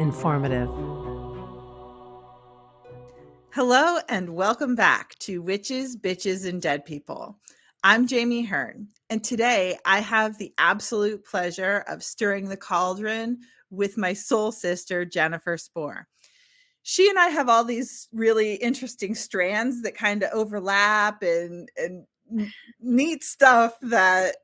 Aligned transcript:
informative. 0.00 0.68
Hello, 3.52 3.98
and 4.08 4.30
welcome 4.30 4.74
back 4.74 5.14
to 5.20 5.42
Witches, 5.42 5.96
Bitches, 5.96 6.48
and 6.48 6.60
Dead 6.60 6.84
People. 6.84 7.38
I'm 7.84 8.06
Jami 8.06 8.42
Hearn, 8.42 8.88
and 9.10 9.22
today 9.22 9.78
I 9.84 10.00
have 10.00 10.38
the 10.38 10.52
absolute 10.58 11.24
pleasure 11.24 11.84
of 11.86 12.02
stirring 12.02 12.48
the 12.48 12.56
cauldron 12.56 13.40
with 13.70 13.98
my 13.98 14.14
soul 14.14 14.50
sister, 14.50 15.04
Jennifer 15.04 15.56
Spor 15.56 16.08
she 16.82 17.08
and 17.08 17.18
I 17.18 17.28
have 17.28 17.48
all 17.48 17.64
these 17.64 18.08
really 18.12 18.54
interesting 18.54 19.14
strands 19.14 19.82
that 19.82 19.94
kind 19.94 20.22
of 20.22 20.30
overlap 20.32 21.22
and 21.22 21.68
and 21.76 22.06
neat 22.80 23.22
stuff 23.22 23.74
that 23.82 24.36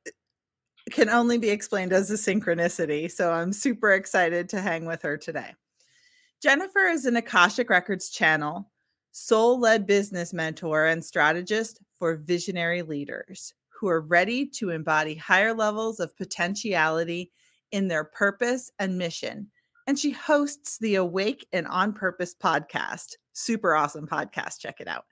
can 0.91 1.09
only 1.09 1.39
be 1.39 1.51
explained 1.51 1.93
as 1.93 2.11
a 2.11 2.15
synchronicity. 2.15 3.11
So 3.11 3.33
I'm 3.33 3.53
super 3.53 3.93
excited 3.93 4.49
to 4.51 4.61
hang 4.61 4.87
with 4.87 5.03
her 5.03 5.17
today. 5.17 5.55
Jennifer 6.43 6.87
is 6.87 7.07
an 7.07 7.17
Akashic 7.17 7.71
Records 7.71 8.11
channel, 8.11 8.71
soul 9.13 9.59
led 9.59 9.87
business 9.87 10.33
mentor, 10.33 10.87
and 10.87 11.05
strategist 11.05 11.81
for 11.99 12.17
visionary 12.17 12.83
leaders 12.83 13.55
who 13.69 13.89
are 13.89 14.01
ready 14.01 14.47
to 14.47 14.71
embody 14.71 15.15
higher 15.15 15.55
levels 15.55 16.01
of 16.01 16.17
potentiality 16.17 17.31
in 17.73 17.89
their 17.89 18.05
purpose 18.05 18.71
and 18.79 18.97
mission 18.97 19.51
and 19.87 19.99
she 19.99 20.11
hosts 20.11 20.79
the 20.79 20.97
Awaken 20.97 21.67
on 21.67 21.93
Purpose 21.93 22.35
podcast. 22.35 23.17
Super 23.39 23.75
awesome 23.75 24.07
podcast. 24.07 24.61
Check 24.61 24.81
it 24.81 24.89
out. 24.89 25.05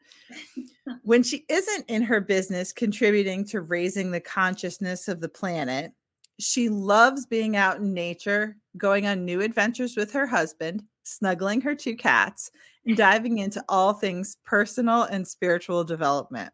when 1.03 1.22
she 1.22 1.44
isn't 1.50 1.84
in 1.89 2.00
her 2.00 2.22
business 2.22 2.72
contributing 2.72 3.44
to 3.48 3.61
raising 3.61 4.11
the 4.11 4.20
consciousness 4.20 5.08
of 5.08 5.20
the 5.20 5.28
planet, 5.28 5.92
she 6.41 6.70
loves 6.70 7.27
being 7.27 7.55
out 7.55 7.77
in 7.77 7.92
nature, 7.92 8.56
going 8.78 9.06
on 9.06 9.27
new 9.27 9.42
adventures 9.42 9.95
with 9.95 10.11
her 10.12 10.27
husband, 10.27 10.83
snuggling 11.02 11.61
her 11.61 11.75
two 11.75 11.97
cats, 11.97 12.50
and 12.86 12.97
diving 12.97 13.39
into 13.39 13.62
all 13.69 13.92
things 13.92 14.39
personal 14.47 15.02
and 15.02 15.28
spiritual 15.28 15.84
development. 15.84 16.50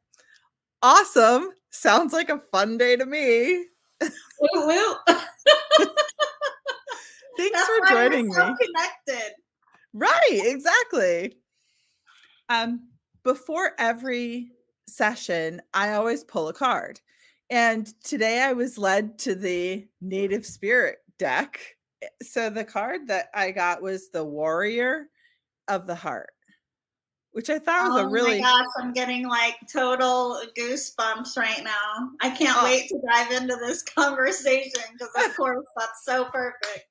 Awesome. 0.83 1.51
Sounds 1.71 2.13
like 2.13 2.31
a 2.31 2.43
fun 2.51 2.79
day 2.79 2.97
to 2.97 3.07
me. 3.07 3.67
Woo 4.01 4.67
woo. 4.67 4.95
Thanks 7.37 7.53
That's 7.53 7.69
for 7.69 7.87
joining 7.91 8.27
me. 8.27 8.35
connected. 8.35 9.35
Right, 9.93 10.41
exactly. 10.45 11.37
Um, 12.51 12.89
before 13.23 13.73
every 13.79 14.51
session, 14.89 15.63
I 15.73 15.93
always 15.93 16.25
pull 16.25 16.49
a 16.49 16.53
card. 16.53 17.01
And 17.49 17.87
today 18.03 18.43
I 18.43 18.53
was 18.53 18.77
led 18.77 19.19
to 19.21 19.37
the 19.37 19.87
Native 20.01 20.45
Spirit 20.45 20.99
deck. 21.17 21.61
Eh, 22.03 22.09
so 22.23 22.51
the 22.51 22.65
card 22.65 23.07
that 23.07 23.29
I 23.35 23.53
got 23.53 23.83
was 23.83 24.11
the 24.11 24.25
Warrior 24.25 25.07
of 25.69 25.87
the 25.87 25.95
Heart, 25.95 26.33
which 27.31 27.51
I 27.51 27.61
thought 27.61 27.89
was 27.89 28.03
oh 28.03 28.07
a 28.07 28.11
really. 28.11 28.39
Oh 28.39 28.43
my 28.43 28.49
gosh, 28.49 28.67
I'm 28.83 28.93
getting 28.93 29.29
like 29.29 29.57
total 29.73 30.41
goosebumps 30.59 31.37
right 31.37 31.63
now. 31.63 32.11
I 32.21 32.31
can't 32.31 32.59
oh. 32.61 32.65
wait 32.65 32.89
to 32.89 33.01
dive 33.13 33.31
into 33.31 33.57
this 33.57 33.83
conversation 33.97 34.83
because, 34.93 35.27
of 35.27 35.37
course, 35.37 35.67
that's 35.77 36.05
so 36.05 36.25
perfect. 36.27 36.90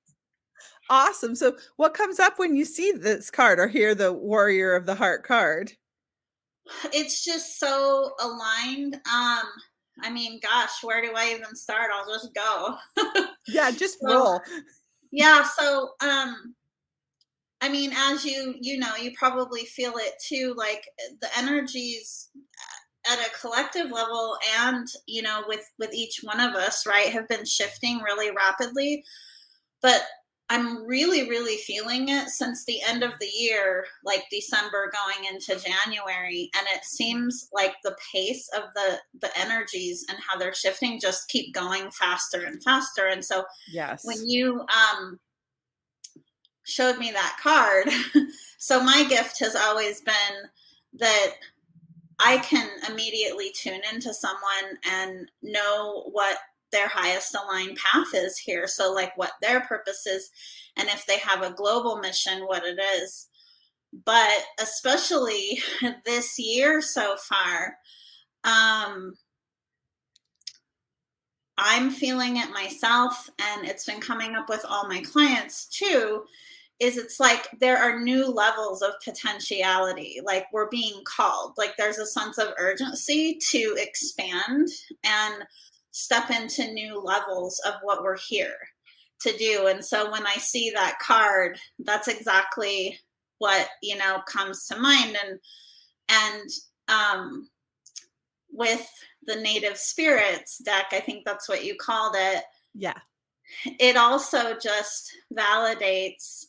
Awesome. 0.89 1.35
So, 1.35 1.55
what 1.77 1.94
comes 1.94 2.19
up 2.19 2.39
when 2.39 2.55
you 2.55 2.66
see 2.66 2.91
this 2.91 3.29
card 3.29 3.59
or 3.59 3.67
hear 3.67 3.94
the 3.94 4.11
Warrior 4.11 4.75
of 4.75 4.85
the 4.85 4.95
Heart 4.95 5.23
card? 5.23 5.73
It's 6.94 7.23
just 7.23 7.59
so 7.59 8.11
aligned. 8.19 8.95
Um, 8.95 9.45
I 10.01 10.09
mean, 10.11 10.39
gosh, 10.41 10.83
where 10.83 11.01
do 11.01 11.11
I 11.16 11.35
even 11.35 11.55
start? 11.55 11.91
I'll 11.94 12.11
just 12.11 12.33
go. 12.33 12.75
yeah, 13.47 13.72
just 13.72 14.00
so, 14.00 14.07
roll. 14.07 14.41
Yeah, 15.11 15.44
so 15.44 15.91
um 16.01 16.55
I 17.61 17.69
mean, 17.69 17.91
as 17.94 18.23
you 18.23 18.56
you 18.61 18.77
know, 18.77 18.95
you 18.95 19.11
probably 19.17 19.66
feel 19.66 19.94
it 19.97 20.13
too 20.25 20.53
like 20.57 20.85
the 21.21 21.27
energies 21.38 22.29
at 23.09 23.19
a 23.19 23.39
collective 23.39 23.91
level 23.91 24.38
and, 24.59 24.88
you 25.07 25.21
know, 25.21 25.44
with 25.47 25.66
with 25.77 25.94
each 25.94 26.19
one 26.23 26.39
of 26.39 26.53
us, 26.56 26.85
right, 26.85 27.09
have 27.09 27.27
been 27.27 27.45
shifting 27.45 28.00
really 28.00 28.31
rapidly. 28.31 29.03
But 29.81 30.03
I'm 30.49 30.85
really, 30.87 31.29
really 31.29 31.57
feeling 31.57 32.09
it 32.09 32.29
since 32.29 32.65
the 32.65 32.81
end 32.81 33.03
of 33.03 33.11
the 33.19 33.27
year, 33.27 33.85
like 34.03 34.23
December 34.31 34.91
going 34.91 35.31
into 35.31 35.63
January. 35.63 36.49
And 36.57 36.65
it 36.75 36.83
seems 36.83 37.47
like 37.53 37.75
the 37.83 37.95
pace 38.11 38.49
of 38.57 38.63
the 38.73 38.97
the 39.21 39.38
energies 39.38 40.05
and 40.09 40.17
how 40.27 40.38
they're 40.38 40.53
shifting 40.53 40.99
just 40.99 41.29
keep 41.29 41.53
going 41.53 41.91
faster 41.91 42.45
and 42.45 42.61
faster. 42.63 43.05
And 43.05 43.23
so 43.23 43.43
yes, 43.71 44.03
when 44.03 44.27
you 44.27 44.61
um 44.61 45.19
showed 46.65 46.97
me 46.97 47.11
that 47.11 47.38
card, 47.41 47.89
so 48.57 48.83
my 48.83 49.05
gift 49.07 49.39
has 49.39 49.55
always 49.55 50.01
been 50.01 50.49
that 50.93 51.35
I 52.19 52.39
can 52.39 52.69
immediately 52.89 53.51
tune 53.51 53.81
into 53.93 54.13
someone 54.13 54.77
and 54.89 55.31
know 55.41 56.09
what 56.11 56.38
their 56.72 56.88
highest 56.88 57.35
aligned 57.35 57.78
path 57.78 58.13
is 58.13 58.38
here. 58.38 58.68
So, 58.68 58.91
like 58.91 59.18
what 59.18 59.31
their 59.41 59.62
purpose 59.62 60.06
is, 60.06 60.30
and 60.78 60.88
if 60.90 61.06
they 61.06 61.19
have 61.19 61.41
a 61.41 61.53
global 61.53 61.97
mission, 62.00 62.44
what 62.44 62.63
it 62.66 62.80
is. 63.02 63.28
But 64.06 64.44
especially 64.62 65.62
this 66.06 66.38
year 66.38 66.81
so 66.81 67.16
far, 67.18 67.75
um, 68.44 69.16
I'm 71.57 71.90
feeling 71.90 72.38
it 72.38 72.52
myself, 72.52 73.30
and 73.40 73.68
it's 73.68 73.86
been 73.86 74.00
coming 74.00 74.36
up 74.36 74.47
with 74.47 74.66
all 74.68 74.88
my 74.88 75.01
clients 75.01 75.68
too. 75.68 76.24
Is 76.80 76.97
it's 76.97 77.19
like 77.19 77.50
there 77.59 77.78
are 77.78 78.00
new 78.00 78.25
levels 78.28 78.81
of 78.81 78.94
potentiality, 79.03 80.22
like 80.24 80.46
we're 80.53 80.69
being 80.69 81.01
called, 81.03 81.56
like 81.57 81.75
there's 81.78 81.97
a 81.97 82.06
sense 82.06 82.38
of 82.38 82.53
urgency 82.57 83.38
to 83.50 83.75
expand 83.78 84.69
and 85.03 85.44
step 85.99 86.29
into 86.29 86.71
new 86.71 86.99
levels 86.99 87.61
of 87.65 87.75
what 87.81 88.03
we're 88.03 88.17
here 88.17 88.57
to 89.21 89.37
do. 89.37 89.67
And 89.67 89.83
so 89.83 90.11
when 90.11 90.25
I 90.25 90.35
see 90.35 90.71
that 90.71 90.99
card, 90.99 91.59
that's 91.79 92.07
exactly 92.07 92.97
what, 93.39 93.67
you 93.81 93.97
know, 93.97 94.21
comes 94.27 94.65
to 94.67 94.77
mind. 94.77 95.17
And, 95.23 95.39
and, 96.09 96.49
um, 96.88 97.49
with 98.51 98.89
the 99.23 99.35
native 99.35 99.77
spirits 99.77 100.57
deck, 100.59 100.88
I 100.91 100.99
think 100.99 101.23
that's 101.25 101.47
what 101.47 101.63
you 101.63 101.75
called 101.75 102.15
it. 102.17 102.43
Yeah. 102.73 102.97
It 103.79 103.97
also 103.97 104.57
just 104.57 105.11
validates 105.33 106.45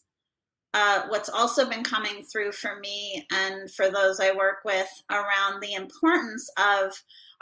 uh, 0.73 1.03
what's 1.09 1.29
also 1.29 1.69
been 1.69 1.83
coming 1.83 2.23
through 2.23 2.53
for 2.53 2.79
me 2.79 3.27
and 3.33 3.71
for 3.73 3.91
those 3.91 4.21
I 4.21 4.33
work 4.33 4.59
with 4.65 4.89
around 5.11 5.61
the 5.61 5.75
importance 5.75 6.49
of 6.57 6.93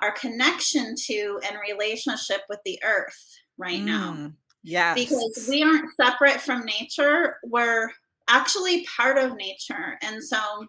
our 0.00 0.12
connection 0.12 0.94
to 0.96 1.40
and 1.46 1.56
relationship 1.68 2.42
with 2.48 2.60
the 2.64 2.78
earth 2.84 3.38
right 3.56 3.80
mm, 3.80 3.86
now. 3.86 4.32
Yeah. 4.62 4.94
Because 4.94 5.46
we 5.48 5.62
aren't 5.62 5.94
separate 5.96 6.40
from 6.40 6.64
nature. 6.64 7.36
We're 7.44 7.90
actually 8.28 8.84
part 8.84 9.18
of 9.18 9.36
nature. 9.36 9.98
And 10.02 10.22
so 10.22 10.66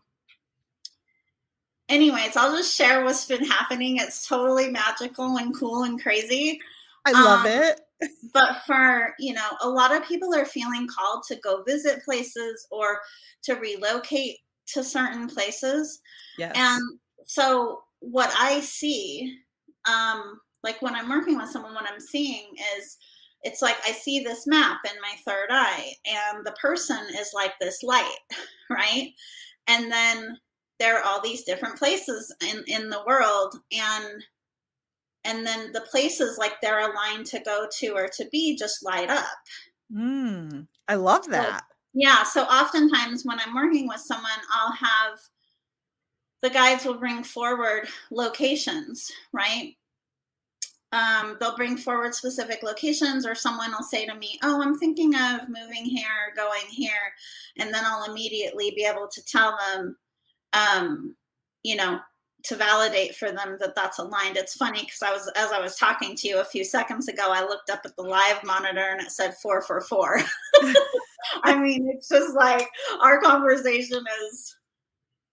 anyways, 1.89 2.35
I'll 2.35 2.55
just 2.55 2.75
share 2.75 3.03
what's 3.03 3.25
been 3.25 3.43
happening. 3.43 3.97
It's 3.97 4.27
totally 4.27 4.69
magical 4.69 5.37
and 5.37 5.55
cool 5.55 5.83
and 5.83 6.01
crazy. 6.01 6.59
I 7.05 7.11
love 7.11 7.45
um, 7.45 7.47
it. 7.47 7.81
but 8.33 8.61
for, 8.65 9.13
you 9.19 9.33
know, 9.33 9.47
a 9.61 9.69
lot 9.69 9.93
of 9.93 10.07
people 10.07 10.33
are 10.33 10.45
feeling 10.45 10.87
called 10.87 11.23
to 11.27 11.35
go 11.37 11.63
visit 11.63 12.03
places 12.05 12.67
or 12.71 12.99
to 13.43 13.55
relocate 13.55 14.37
to 14.67 14.83
certain 14.83 15.27
places. 15.27 15.99
Yes. 16.37 16.53
And 16.55 16.81
so 17.25 17.83
what 17.99 18.33
I 18.37 18.59
see, 18.61 19.37
um, 19.87 20.39
like 20.63 20.81
when 20.81 20.95
I'm 20.95 21.09
working 21.09 21.37
with 21.37 21.49
someone, 21.49 21.73
what 21.73 21.89
I'm 21.91 21.99
seeing 21.99 22.47
is 22.77 22.97
it's 23.43 23.61
like 23.61 23.77
I 23.85 23.91
see 23.91 24.19
this 24.19 24.45
map 24.47 24.79
in 24.85 24.99
my 25.01 25.13
third 25.25 25.47
eye, 25.49 25.93
and 26.05 26.45
the 26.45 26.55
person 26.61 26.99
is 27.17 27.31
like 27.33 27.53
this 27.59 27.83
light, 27.83 28.17
right? 28.69 29.11
And 29.67 29.91
then 29.91 30.37
there 30.79 30.97
are 30.97 31.03
all 31.03 31.21
these 31.21 31.43
different 31.43 31.77
places 31.77 32.33
in, 32.41 32.63
in 32.67 32.89
the 32.89 33.03
world, 33.07 33.55
and 33.71 34.23
and 35.25 35.45
then 35.45 35.71
the 35.73 35.81
places 35.81 36.37
like 36.37 36.53
they're 36.61 36.91
aligned 36.91 37.25
to 37.27 37.39
go 37.41 37.67
to 37.79 37.89
or 37.89 38.07
to 38.07 38.25
be 38.31 38.57
just 38.57 38.85
light 38.85 39.09
up. 39.09 39.25
Mm, 39.93 40.67
I 40.87 40.95
love 40.95 41.27
that. 41.27 41.63
Yeah. 41.93 42.23
So 42.23 42.43
oftentimes 42.43 43.23
when 43.25 43.39
I'm 43.39 43.53
working 43.53 43.87
with 43.87 43.99
someone, 43.99 44.31
I'll 44.53 44.71
have 44.71 45.19
the 46.41 46.49
guides 46.49 46.85
will 46.85 46.97
bring 46.97 47.23
forward 47.23 47.87
locations, 48.11 49.11
right? 49.33 49.75
Um, 50.91 51.37
they'll 51.39 51.55
bring 51.55 51.77
forward 51.77 52.15
specific 52.15 52.63
locations, 52.63 53.25
or 53.25 53.35
someone 53.35 53.71
will 53.71 53.83
say 53.83 54.05
to 54.05 54.15
me, 54.15 54.39
Oh, 54.41 54.61
I'm 54.61 54.77
thinking 54.77 55.13
of 55.15 55.47
moving 55.47 55.85
here, 55.85 56.33
going 56.35 56.65
here. 56.69 57.13
And 57.57 57.73
then 57.73 57.83
I'll 57.85 58.09
immediately 58.09 58.71
be 58.75 58.85
able 58.85 59.07
to 59.07 59.25
tell 59.25 59.57
them, 59.73 59.97
um, 60.53 61.15
you 61.63 61.75
know, 61.75 61.99
to 62.45 62.55
validate 62.55 63.15
for 63.15 63.31
them 63.31 63.57
that 63.59 63.75
that's 63.75 63.99
aligned. 63.99 64.37
It's 64.37 64.55
funny 64.55 64.79
because 64.79 65.03
I 65.03 65.11
was, 65.11 65.29
as 65.35 65.51
I 65.51 65.59
was 65.59 65.75
talking 65.75 66.15
to 66.15 66.27
you 66.27 66.39
a 66.39 66.45
few 66.45 66.63
seconds 66.63 67.07
ago, 67.07 67.27
I 67.31 67.41
looked 67.41 67.69
up 67.69 67.81
at 67.85 67.95
the 67.95 68.01
live 68.01 68.43
monitor 68.43 68.87
and 68.91 69.01
it 69.01 69.11
said 69.11 69.35
444. 69.43 70.21
I 71.43 71.59
mean, 71.59 71.91
it's 71.93 72.07
just 72.07 72.33
like 72.33 72.67
our 73.01 73.19
conversation 73.21 74.03
is 74.31 74.55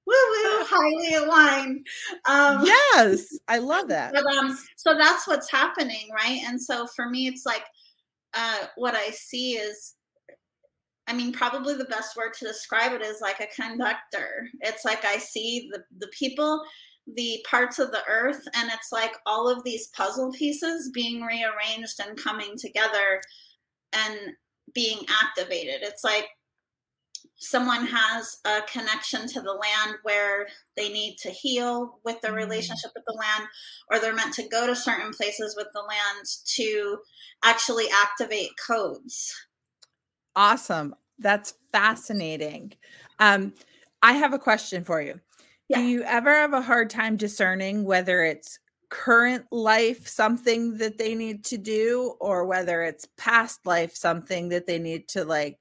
woo 0.06 0.14
woo, 0.14 0.64
highly 0.64 1.14
aligned. 1.14 1.86
Um, 2.28 2.64
yes, 2.64 3.38
I 3.48 3.58
love 3.58 3.88
that. 3.88 4.12
But, 4.12 4.26
um, 4.26 4.56
so 4.76 4.96
that's 4.96 5.26
what's 5.26 5.50
happening, 5.50 6.08
right? 6.14 6.40
And 6.46 6.60
so 6.60 6.86
for 6.86 7.08
me, 7.08 7.26
it's 7.26 7.44
like 7.44 7.64
uh, 8.34 8.66
what 8.76 8.94
I 8.94 9.10
see 9.10 9.52
is, 9.52 9.94
I 11.08 11.12
mean, 11.12 11.32
probably 11.32 11.74
the 11.74 11.84
best 11.84 12.16
word 12.16 12.34
to 12.34 12.46
describe 12.46 12.92
it 12.92 13.02
is 13.02 13.20
like 13.20 13.40
a 13.40 13.62
conductor. 13.62 14.48
It's 14.60 14.84
like 14.84 15.04
I 15.04 15.18
see 15.18 15.68
the 15.72 15.82
the 15.98 16.08
people, 16.08 16.62
the 17.14 17.44
parts 17.48 17.78
of 17.78 17.92
the 17.92 18.02
earth, 18.08 18.42
and 18.54 18.70
it's 18.72 18.92
like 18.92 19.12
all 19.24 19.48
of 19.48 19.62
these 19.64 19.88
puzzle 19.88 20.32
pieces 20.32 20.90
being 20.92 21.22
rearranged 21.22 22.00
and 22.00 22.18
coming 22.18 22.54
together 22.58 23.20
and 23.92 24.18
being 24.74 24.98
activated. 25.22 25.82
It's 25.82 26.02
like 26.02 26.26
someone 27.36 27.86
has 27.86 28.38
a 28.44 28.60
connection 28.70 29.26
to 29.28 29.40
the 29.40 29.52
land 29.52 29.96
where 30.02 30.46
they 30.76 30.88
need 30.88 31.16
to 31.18 31.30
heal 31.30 31.98
with 32.04 32.20
their 32.20 32.32
mm. 32.32 32.36
relationship 32.36 32.90
with 32.94 33.04
the 33.06 33.14
land 33.14 33.48
or 33.90 33.98
they're 33.98 34.14
meant 34.14 34.34
to 34.34 34.48
go 34.48 34.66
to 34.66 34.76
certain 34.76 35.12
places 35.12 35.54
with 35.56 35.68
the 35.74 35.80
land 35.80 36.26
to 36.44 36.98
actually 37.44 37.86
activate 38.02 38.50
codes 38.64 39.34
awesome 40.34 40.94
that's 41.18 41.54
fascinating 41.72 42.72
um, 43.18 43.52
i 44.02 44.12
have 44.12 44.32
a 44.32 44.38
question 44.38 44.84
for 44.84 45.00
you 45.00 45.18
yeah. 45.68 45.78
do 45.78 45.84
you 45.84 46.02
ever 46.02 46.30
have 46.30 46.52
a 46.52 46.62
hard 46.62 46.90
time 46.90 47.16
discerning 47.16 47.84
whether 47.84 48.22
it's 48.22 48.58
current 48.88 49.44
life 49.50 50.06
something 50.06 50.78
that 50.78 50.96
they 50.98 51.14
need 51.14 51.44
to 51.44 51.58
do 51.58 52.14
or 52.20 52.46
whether 52.46 52.82
it's 52.82 53.08
past 53.16 53.66
life 53.66 53.94
something 53.94 54.48
that 54.48 54.66
they 54.66 54.78
need 54.78 55.08
to 55.08 55.24
like 55.24 55.58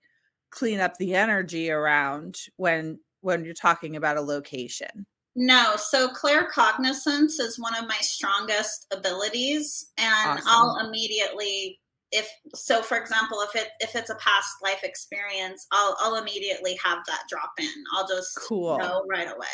clean 0.56 0.80
up 0.80 0.98
the 0.98 1.13
energy 1.13 1.69
around 1.69 2.38
when 2.57 3.00
when 3.22 3.44
you're 3.44 3.54
talking 3.54 3.96
about 3.96 4.18
a 4.18 4.22
location. 4.22 5.06
No 5.36 5.75
so 5.75 6.07
claircognizance 6.10 7.40
is 7.40 7.60
one 7.60 7.75
of 7.75 7.88
my 7.88 7.98
strongest 8.00 8.88
abilities 8.94 9.92
and 9.98 10.40
awesome. 10.40 10.48
i'll 10.48 10.88
immediately 10.88 11.78
if 12.13 12.30
so 12.54 12.81
for 12.81 12.98
example 12.98 13.40
if 13.42 13.54
it 13.62 13.69
if 13.81 13.96
it's 13.98 14.10
a 14.10 14.16
past 14.16 14.48
life 14.63 14.81
experience 14.84 15.68
i'll 15.74 15.98
i'll 16.00 16.16
immediately 16.16 16.80
have 16.81 17.00
that 17.08 17.24
drop 17.30 17.51
in. 17.60 17.68
I'll 17.94 18.08
just 18.08 18.40
cool. 18.48 18.78
know 18.78 19.04
right 19.10 19.28
away 19.28 19.48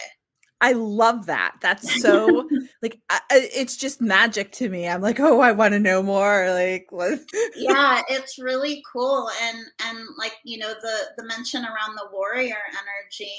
I 0.62 0.74
love 0.74 1.26
that. 1.26 1.56
That's 1.60 2.02
so 2.02 2.48
like 2.84 3.00
I, 3.10 3.20
it's 3.32 3.76
just 3.76 4.00
magic 4.00 4.52
to 4.54 4.70
me. 4.70 4.88
I'm 4.88 5.02
like, 5.02 5.20
oh, 5.20 5.42
I 5.42 5.52
want 5.52 5.74
to 5.74 5.80
know 5.80 6.04
more. 6.04 6.52
Like, 6.52 6.86
what? 6.92 7.20
yeah, 7.56 8.02
it's 8.10 8.38
really 8.38 8.84
cool, 8.92 9.30
and 9.42 9.58
and 9.84 10.08
like 10.20 10.34
you 10.46 10.60
know 10.60 10.74
the 10.82 10.98
the 11.18 11.26
mention 11.26 11.64
around 11.64 11.96
the 11.96 12.08
warrior 12.14 12.60
energy. 12.70 13.34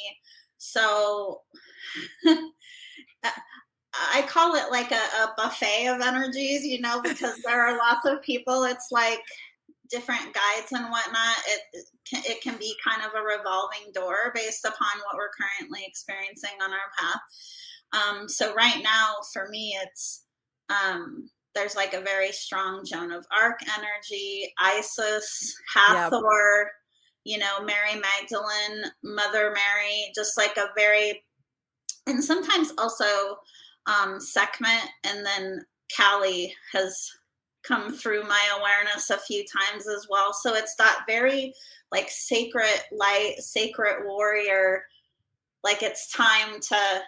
So 0.58 1.42
uh, 2.28 3.30
I 3.94 4.22
call 4.22 4.56
it 4.56 4.70
like 4.70 4.90
a, 4.90 4.94
a 4.94 5.34
buffet 5.36 5.86
of 5.88 6.00
energies, 6.00 6.64
you 6.64 6.80
know, 6.80 7.00
because 7.02 7.38
there 7.44 7.64
are 7.64 7.78
lots 7.78 8.04
of 8.04 8.22
people. 8.22 8.64
It's 8.64 8.88
like 8.90 9.22
different 9.92 10.34
guides 10.34 10.72
and 10.72 10.90
whatnot, 10.90 11.36
it, 11.46 11.60
it 11.72 11.84
can, 12.08 12.22
it 12.24 12.42
can 12.42 12.56
be 12.58 12.74
kind 12.84 13.02
of 13.02 13.12
a 13.14 13.22
revolving 13.22 13.92
door 13.94 14.32
based 14.34 14.64
upon 14.64 15.00
what 15.04 15.16
we're 15.16 15.30
currently 15.38 15.80
experiencing 15.86 16.58
on 16.62 16.72
our 16.72 16.78
path. 16.98 17.20
Um, 17.92 18.28
so 18.28 18.54
right 18.54 18.80
now, 18.82 19.16
for 19.32 19.48
me, 19.50 19.76
it's 19.84 20.24
um, 20.70 21.28
there's 21.54 21.76
like 21.76 21.94
a 21.94 22.00
very 22.00 22.32
strong 22.32 22.84
Joan 22.84 23.12
of 23.12 23.26
Arc 23.38 23.60
energy, 23.76 24.52
Isis, 24.58 25.54
Hathor, 25.74 26.70
yep. 27.24 27.34
you 27.34 27.38
know, 27.38 27.62
Mary 27.64 28.00
Magdalene, 28.00 28.90
Mother 29.04 29.52
Mary, 29.54 30.10
just 30.14 30.38
like 30.38 30.56
a 30.56 30.70
very, 30.76 31.22
and 32.06 32.24
sometimes 32.24 32.72
also 32.78 33.36
um, 33.86 34.18
Sekhmet, 34.18 34.88
and 35.04 35.24
then 35.26 35.64
Kali 35.94 36.54
has 36.72 37.10
come 37.62 37.92
through 37.92 38.24
my 38.24 38.58
awareness 38.58 39.10
a 39.10 39.18
few 39.18 39.44
times 39.44 39.88
as 39.88 40.06
well. 40.08 40.32
So 40.32 40.54
it's 40.54 40.74
that 40.76 41.04
very 41.06 41.54
like 41.90 42.08
sacred 42.10 42.80
light, 42.90 43.36
sacred 43.38 44.04
warrior, 44.04 44.84
like 45.62 45.82
it's 45.82 46.10
time 46.10 46.60
to 46.60 47.02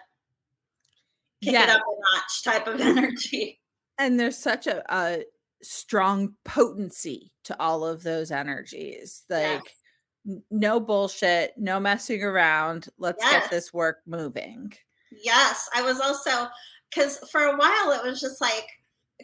kick 1.42 1.52
yeah. 1.52 1.64
it 1.64 1.70
up 1.70 1.82
a 1.82 2.16
notch 2.16 2.42
type 2.44 2.66
of 2.66 2.80
energy. 2.98 3.60
And 3.98 4.18
there's 4.18 4.38
such 4.38 4.66
a, 4.66 4.82
a 4.94 5.24
strong 5.62 6.34
potency 6.44 7.32
to 7.44 7.60
all 7.60 7.84
of 7.84 8.02
those 8.02 8.30
energies. 8.30 9.24
Like 9.28 9.62
yes. 10.24 10.38
no 10.50 10.80
bullshit, 10.80 11.54
no 11.56 11.80
messing 11.80 12.22
around. 12.22 12.88
Let's 12.98 13.22
yes. 13.22 13.42
get 13.42 13.50
this 13.50 13.72
work 13.72 13.98
moving. 14.06 14.72
Yes. 15.10 15.68
I 15.74 15.82
was 15.82 16.00
also 16.00 16.48
because 16.90 17.18
for 17.30 17.42
a 17.42 17.56
while 17.56 17.92
it 17.92 18.04
was 18.04 18.20
just 18.20 18.40
like 18.40 18.66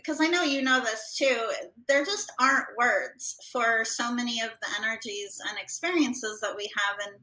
because 0.02 0.20
I 0.20 0.26
know 0.26 0.42
you 0.42 0.62
know 0.62 0.80
this 0.80 1.14
too, 1.16 1.50
there 1.88 2.04
just 2.04 2.32
aren't 2.40 2.66
words 2.78 3.36
for 3.52 3.84
so 3.84 4.12
many 4.12 4.40
of 4.40 4.50
the 4.60 4.68
energies 4.82 5.38
and 5.48 5.58
experiences 5.58 6.40
that 6.40 6.56
we 6.56 6.70
have. 6.76 7.06
And 7.06 7.16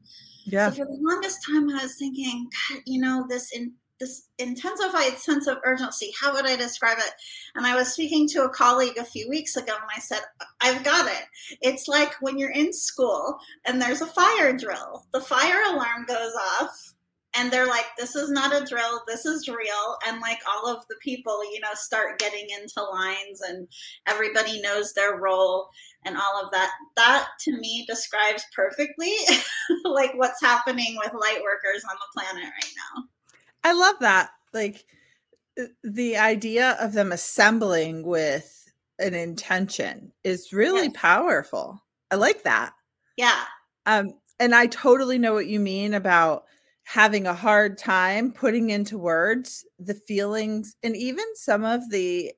yeah. 0.44 0.70
so 0.70 0.76
for 0.76 0.84
the 0.86 0.98
longest 1.00 1.38
time, 1.46 1.68
I 1.70 1.82
was 1.82 1.96
thinking, 1.96 2.48
God, 2.70 2.82
you 2.86 3.00
know, 3.00 3.26
this 3.28 3.52
in 3.52 3.72
this 3.98 4.28
intensified 4.38 5.18
sense 5.18 5.46
of 5.46 5.58
urgency. 5.64 6.12
How 6.20 6.32
would 6.32 6.46
I 6.46 6.56
describe 6.56 6.98
it? 6.98 7.12
And 7.54 7.66
I 7.66 7.74
was 7.74 7.92
speaking 7.92 8.28
to 8.28 8.44
a 8.44 8.48
colleague 8.48 8.96
a 8.96 9.04
few 9.04 9.28
weeks 9.28 9.56
ago, 9.56 9.72
and 9.74 9.90
I 9.94 10.00
said, 10.00 10.20
I've 10.60 10.84
got 10.84 11.10
it. 11.10 11.24
It's 11.62 11.88
like 11.88 12.14
when 12.20 12.38
you're 12.38 12.52
in 12.52 12.72
school 12.72 13.38
and 13.66 13.80
there's 13.80 14.00
a 14.00 14.06
fire 14.06 14.56
drill. 14.56 15.06
The 15.12 15.20
fire 15.20 15.62
alarm 15.72 16.04
goes 16.06 16.32
off 16.60 16.87
and 17.38 17.52
they're 17.52 17.66
like 17.66 17.86
this 17.96 18.16
is 18.16 18.30
not 18.30 18.54
a 18.54 18.64
drill. 18.64 19.02
This 19.06 19.24
is 19.24 19.48
real. 19.48 19.96
And 20.06 20.20
like 20.20 20.40
all 20.50 20.68
of 20.68 20.84
the 20.88 20.96
people 21.00 21.42
you 21.52 21.60
know 21.60 21.74
start 21.74 22.18
getting 22.18 22.46
into 22.60 22.82
lines 22.82 23.40
and 23.40 23.68
everybody 24.06 24.60
knows 24.60 24.92
their 24.92 25.18
role 25.18 25.68
and 26.04 26.16
all 26.16 26.44
of 26.44 26.50
that. 26.52 26.70
That 26.96 27.28
to 27.42 27.56
me 27.56 27.84
describes 27.86 28.44
perfectly 28.54 29.14
like 29.84 30.12
what's 30.14 30.40
happening 30.42 30.96
with 31.02 31.12
light 31.12 31.40
workers 31.42 31.84
on 31.88 31.96
the 31.96 32.20
planet 32.20 32.50
right 32.50 32.72
now. 32.76 33.04
I 33.64 33.72
love 33.72 33.96
that 34.00 34.30
like 34.52 34.84
the 35.82 36.16
idea 36.16 36.76
of 36.80 36.92
them 36.92 37.12
assembling 37.12 38.04
with 38.04 38.54
an 38.98 39.14
intention 39.14 40.12
is 40.24 40.52
really 40.52 40.86
yes. 40.86 40.92
powerful. 40.94 41.82
I 42.10 42.16
like 42.16 42.42
that. 42.42 42.72
Yeah. 43.16 43.44
Um 43.86 44.14
and 44.40 44.54
i 44.54 44.66
totally 44.66 45.18
know 45.18 45.34
what 45.34 45.46
you 45.46 45.60
mean 45.60 45.94
about 45.94 46.44
having 46.88 47.26
a 47.26 47.34
hard 47.34 47.76
time 47.76 48.32
putting 48.32 48.70
into 48.70 48.96
words 48.96 49.62
the 49.78 49.92
feelings 49.92 50.74
and 50.82 50.96
even 50.96 51.26
some 51.34 51.62
of 51.62 51.82
the 51.90 52.32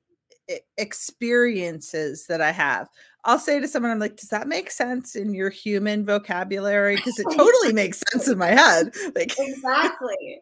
experiences 0.77 2.25
that 2.27 2.41
I 2.41 2.51
have. 2.51 2.89
I'll 3.23 3.39
say 3.39 3.61
to 3.61 3.67
someone, 3.69 3.93
I'm 3.93 3.99
like, 3.99 4.17
does 4.17 4.27
that 4.27 4.49
make 4.49 4.69
sense 4.69 5.15
in 5.15 5.33
your 5.33 5.49
human 5.49 6.05
vocabulary? 6.05 6.97
Because 6.97 7.17
it 7.17 7.27
totally 7.33 7.71
makes 7.81 8.03
sense 8.11 8.27
in 8.27 8.37
my 8.37 8.47
head. 8.47 8.93
Like 9.15 9.33
exactly. 9.39 10.41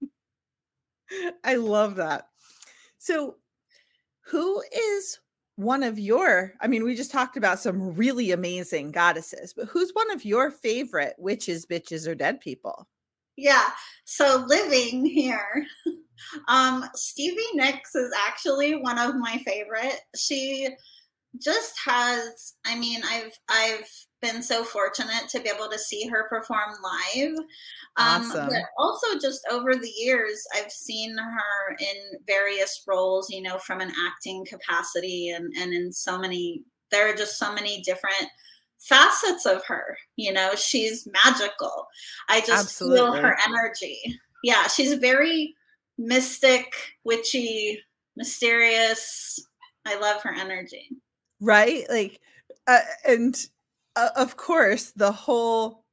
I 1.44 1.56
love 1.56 1.96
that. 1.96 2.28
So 2.96 3.36
who 4.22 4.62
is 4.74 5.18
one 5.56 5.84
of 5.84 6.00
your 6.00 6.52
i 6.60 6.66
mean 6.66 6.82
we 6.82 6.96
just 6.96 7.12
talked 7.12 7.36
about 7.36 7.60
some 7.60 7.94
really 7.94 8.32
amazing 8.32 8.90
goddesses 8.90 9.54
but 9.56 9.68
who's 9.68 9.92
one 9.92 10.10
of 10.10 10.24
your 10.24 10.50
favorite 10.50 11.14
witches 11.16 11.64
bitches 11.64 12.08
or 12.08 12.14
dead 12.16 12.40
people 12.40 12.88
yeah. 13.36 13.68
So 14.04 14.44
living 14.46 15.04
here, 15.04 15.66
um, 16.48 16.88
Stevie 16.94 17.42
Nicks 17.54 17.94
is 17.94 18.12
actually 18.26 18.76
one 18.76 18.98
of 18.98 19.16
my 19.16 19.38
favorite. 19.44 20.00
She 20.16 20.68
just 21.42 21.74
has 21.84 22.54
i 22.64 22.78
mean 22.78 23.00
i've 23.10 23.32
i've 23.48 23.88
been 24.22 24.42
so 24.42 24.64
fortunate 24.64 25.28
to 25.28 25.40
be 25.40 25.48
able 25.48 25.68
to 25.68 25.78
see 25.78 26.06
her 26.06 26.28
perform 26.28 26.70
live 26.82 27.36
um, 27.96 28.22
awesome. 28.22 28.48
but 28.48 28.62
also 28.78 29.18
just 29.18 29.40
over 29.50 29.74
the 29.74 29.92
years 29.96 30.44
i've 30.54 30.70
seen 30.70 31.16
her 31.16 31.76
in 31.78 32.18
various 32.26 32.84
roles 32.86 33.28
you 33.30 33.42
know 33.42 33.58
from 33.58 33.80
an 33.80 33.92
acting 34.06 34.44
capacity 34.46 35.30
and 35.30 35.52
and 35.58 35.72
in 35.72 35.92
so 35.92 36.18
many 36.18 36.62
there 36.90 37.10
are 37.10 37.16
just 37.16 37.38
so 37.38 37.52
many 37.52 37.82
different 37.82 38.28
facets 38.88 39.46
of 39.46 39.64
her. 39.66 39.96
You 40.16 40.32
know, 40.32 40.54
she's 40.54 41.08
magical. 41.24 41.86
I 42.28 42.40
just 42.40 42.64
Absolutely. 42.64 42.98
feel 42.98 43.12
her 43.12 43.36
energy. 43.46 43.98
Yeah, 44.42 44.66
she's 44.66 44.94
very 44.94 45.54
mystic, 45.98 46.74
witchy, 47.04 47.80
mysterious. 48.16 49.40
I 49.86 49.98
love 49.98 50.22
her 50.22 50.34
energy. 50.34 50.88
Right? 51.40 51.84
Like, 51.88 52.20
uh, 52.66 52.80
and 53.06 53.36
uh, 53.96 54.10
of 54.16 54.36
course, 54.36 54.92
the 54.96 55.12
whole 55.12 55.84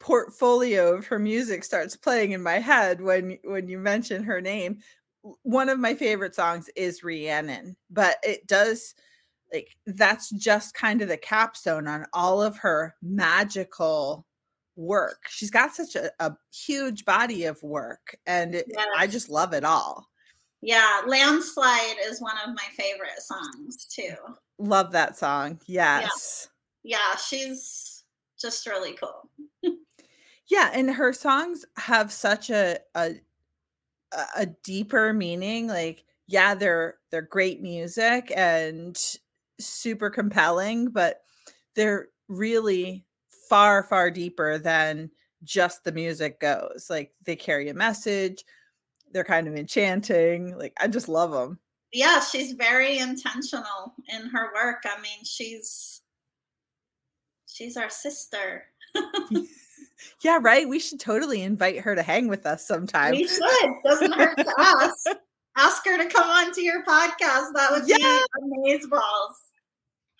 portfolio 0.00 0.94
of 0.94 1.06
her 1.06 1.18
music 1.18 1.64
starts 1.64 1.96
playing 1.96 2.32
in 2.32 2.42
my 2.42 2.60
head 2.60 3.00
when 3.00 3.36
when 3.44 3.68
you 3.68 3.78
mention 3.78 4.22
her 4.22 4.40
name. 4.40 4.78
One 5.42 5.68
of 5.68 5.78
my 5.78 5.94
favorite 5.94 6.34
songs 6.34 6.70
is 6.76 7.02
Rhiannon, 7.02 7.76
but 7.90 8.16
it 8.22 8.46
does 8.46 8.94
like 9.52 9.76
that's 9.86 10.30
just 10.30 10.74
kind 10.74 11.02
of 11.02 11.08
the 11.08 11.16
capstone 11.16 11.86
on 11.86 12.06
all 12.12 12.42
of 12.42 12.56
her 12.58 12.94
magical 13.02 14.26
work. 14.76 15.22
She's 15.28 15.50
got 15.50 15.74
such 15.74 15.96
a, 15.96 16.10
a 16.20 16.36
huge 16.52 17.04
body 17.04 17.44
of 17.44 17.62
work, 17.62 18.16
and 18.26 18.54
it, 18.54 18.66
yes. 18.68 18.86
I 18.96 19.06
just 19.06 19.28
love 19.28 19.52
it 19.52 19.64
all. 19.64 20.06
Yeah, 20.60 21.02
Landslide 21.06 21.96
is 22.04 22.20
one 22.20 22.36
of 22.44 22.54
my 22.54 22.64
favorite 22.76 23.20
songs 23.20 23.86
too. 23.86 24.14
Love 24.58 24.92
that 24.92 25.16
song. 25.16 25.60
Yes. 25.66 26.48
Yeah, 26.82 26.98
yeah 26.98 27.16
she's 27.16 28.04
just 28.40 28.66
really 28.66 28.94
cool. 28.94 29.30
yeah, 30.48 30.70
and 30.72 30.90
her 30.90 31.12
songs 31.12 31.64
have 31.76 32.12
such 32.12 32.50
a 32.50 32.78
a 32.94 33.14
a 34.36 34.46
deeper 34.64 35.12
meaning. 35.12 35.66
Like, 35.66 36.04
yeah, 36.26 36.54
they're 36.54 36.96
they're 37.10 37.22
great 37.22 37.60
music 37.60 38.32
and 38.34 38.98
super 39.60 40.10
compelling, 40.10 40.90
but 40.90 41.22
they're 41.74 42.08
really 42.28 43.04
far, 43.48 43.82
far 43.82 44.10
deeper 44.10 44.58
than 44.58 45.10
just 45.44 45.84
the 45.84 45.92
music 45.92 46.40
goes. 46.40 46.86
Like 46.90 47.12
they 47.24 47.36
carry 47.36 47.68
a 47.68 47.74
message, 47.74 48.44
they're 49.12 49.24
kind 49.24 49.48
of 49.48 49.56
enchanting. 49.56 50.56
Like 50.56 50.74
I 50.80 50.88
just 50.88 51.08
love 51.08 51.30
them. 51.30 51.58
Yeah, 51.92 52.20
she's 52.20 52.52
very 52.52 52.98
intentional 52.98 53.94
in 54.08 54.28
her 54.28 54.52
work. 54.54 54.82
I 54.84 55.00
mean, 55.00 55.24
she's 55.24 56.02
she's 57.46 57.76
our 57.76 57.88
sister. 57.88 58.64
yeah, 60.22 60.38
right. 60.42 60.68
We 60.68 60.78
should 60.78 61.00
totally 61.00 61.42
invite 61.42 61.80
her 61.80 61.94
to 61.94 62.02
hang 62.02 62.28
with 62.28 62.44
us 62.44 62.66
sometime. 62.66 63.12
We 63.12 63.26
should. 63.26 63.72
Doesn't 63.84 64.12
hurt 64.12 64.36
to 64.36 64.54
ask. 64.58 65.06
ask 65.56 65.84
her 65.86 65.96
to 65.96 66.10
come 66.10 66.28
on 66.28 66.52
to 66.52 66.62
your 66.62 66.84
podcast. 66.84 67.54
That 67.54 67.68
would 67.70 67.88
yeah. 67.88 67.96
be 67.96 68.20
amazing 68.42 68.90
balls 68.90 69.47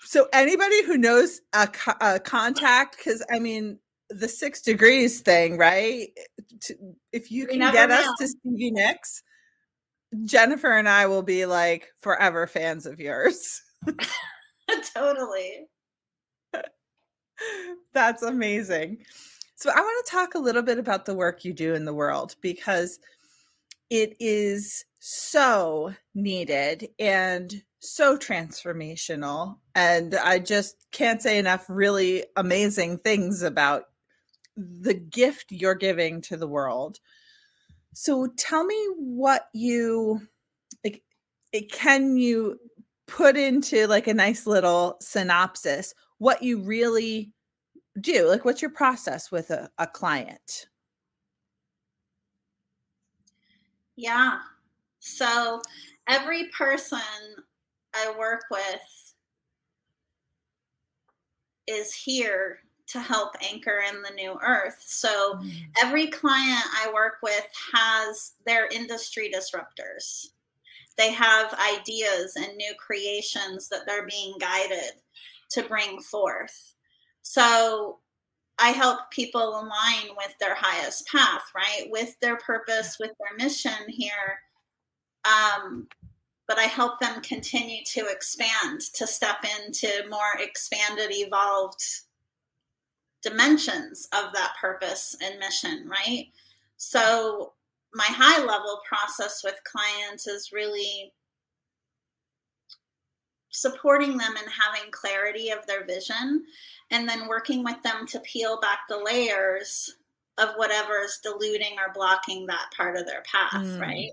so 0.01 0.29
anybody 0.33 0.85
who 0.85 0.97
knows 0.97 1.41
a, 1.53 1.69
a 2.01 2.21
contact 2.21 2.97
because 2.97 3.25
i 3.33 3.39
mean 3.39 3.79
the 4.11 4.29
six 4.29 4.63
degrees 4.63 5.21
thing 5.21 5.59
right? 5.59 6.09
To, 6.63 6.75
if 7.13 7.31
you 7.31 7.47
can 7.47 7.59
get 7.59 7.91
know. 7.91 7.97
us 7.97 8.09
to 8.19 8.29
stevie 8.29 8.71
nicks 8.71 9.23
jennifer 10.25 10.73
and 10.77 10.89
i 10.89 11.07
will 11.07 11.23
be 11.23 11.47
like 11.47 11.93
forever 12.01 12.47
fans 12.47 12.87
of 12.87 12.99
yours. 13.01 13.63
Totally. 14.95 15.67
That's 17.93 18.23
amazing. 18.23 18.99
So 19.55 19.71
i 19.71 19.81
want 19.81 20.07
to 20.07 20.11
talk 20.11 20.35
a 20.35 20.39
little 20.39 20.63
bit 20.63 20.79
about 20.79 21.05
the 21.05 21.15
work 21.15 21.45
you 21.45 21.53
do 21.53 21.75
in 21.75 21.85
the 21.85 21.95
world 21.95 22.37
because 22.41 22.99
it 23.91 24.17
is 24.21 24.85
so 25.01 25.95
needed 26.15 26.89
and 26.99 27.63
so 27.81 28.17
transformational. 28.17 29.57
And 29.75 30.15
I 30.15 30.39
just 30.39 30.87
can't 30.91 31.23
say 31.23 31.39
enough 31.39 31.65
really 31.69 32.25
amazing 32.37 32.99
things 32.99 33.43
about 33.43 33.85
the 34.57 34.95
gift 34.95 35.53
you're 35.53 35.75
giving 35.75 36.21
to 36.23 36.37
the 36.37 36.49
world. 36.49 36.99
So 37.95 38.29
tell 38.37 38.65
me 38.65 38.87
what 38.97 39.49
you 39.55 40.21
like 40.85 41.03
eh, 41.53 41.63
can 41.71 42.17
you 42.17 42.59
put 43.07 43.37
into 43.37 43.87
like 43.87 44.07
a 44.07 44.15
nice 44.15 44.47
little 44.47 44.97
synopsis 45.01 45.95
what 46.19 46.43
you 46.43 46.61
really 46.61 47.33
do 48.01 48.29
like 48.29 48.45
what's 48.45 48.63
your 48.63 48.71
process 48.71 49.33
with 49.33 49.51
a, 49.51 49.71
a 49.79 49.87
client 49.87 50.67
yeah 53.97 54.39
so 55.01 55.61
every 56.07 56.49
person 56.57 57.01
I 57.95 58.15
work 58.19 58.45
with 58.51 59.15
is 61.67 61.93
here 61.93 62.61
to 62.89 63.01
help 63.01 63.35
anchor 63.43 63.83
in 63.89 64.03
the 64.03 64.15
new 64.15 64.39
earth. 64.43 64.83
So 64.87 65.35
mm. 65.35 65.53
every 65.83 66.07
client 66.07 66.65
I 66.75 66.91
work 66.93 67.17
with 67.23 67.47
has 67.75 68.33
their 68.47 68.67
industry 68.69 69.31
disruptors. 69.35 70.29
They 70.97 71.13
have 71.13 71.55
ideas 71.55 72.35
and 72.37 72.57
new 72.57 72.73
creations 72.79 73.69
that 73.69 73.83
they're 73.87 74.07
being 74.07 74.35
guided 74.41 74.95
to 75.51 75.63
bring 75.63 76.01
forth. 76.01 76.75
So 77.23 77.99
I 78.59 78.71
help 78.71 79.11
people 79.11 79.61
align 79.61 80.17
with 80.17 80.35
their 80.41 80.57
highest 80.57 81.07
path, 81.07 81.43
right? 81.55 81.87
With 81.91 82.19
their 82.21 82.37
purpose, 82.37 82.97
with 82.99 83.13
their 83.19 83.37
mission 83.37 83.89
here. 83.89 84.41
Um, 85.25 85.87
but 86.49 86.59
I 86.59 86.63
help 86.63 86.99
them 86.99 87.21
continue 87.21 87.85
to 87.85 88.07
expand, 88.07 88.81
to 88.95 89.07
step 89.07 89.45
into 89.67 90.09
more 90.09 90.41
expanded, 90.41 91.11
evolved 91.11 91.85
dimensions 93.23 94.09
of 94.15 94.33
that 94.33 94.55
purpose 94.61 95.15
and 95.23 95.39
mission, 95.39 95.87
right? 95.87 96.27
So, 96.79 97.53
my 97.95 98.07
high 98.07 98.45
level 98.45 98.81
process 98.87 99.43
with 99.45 99.61
clients 99.65 100.27
is 100.27 100.53
really 100.53 101.13
supporting 103.51 104.17
them 104.17 104.35
and 104.37 104.47
having 104.51 104.91
clarity 104.91 105.51
of 105.51 105.67
their 105.67 105.85
vision 105.85 106.45
and 106.91 107.09
then 107.09 107.29
working 107.29 107.65
with 107.65 107.83
them 107.83 108.07
to 108.07 108.21
peel 108.21 108.61
back 108.61 108.81
the 108.89 109.03
layers 109.05 109.97
of 110.39 110.51
whatever 110.57 111.01
is 111.03 111.19
diluting 111.23 111.77
or 111.79 111.93
blocking 111.93 112.47
that 112.47 112.71
part 112.77 112.97
of 112.97 113.07
their 113.07 113.23
path, 113.23 113.65
mm. 113.65 113.81
right? 113.81 114.11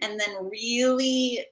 And 0.00 0.20
then 0.20 0.48
really 0.50 1.44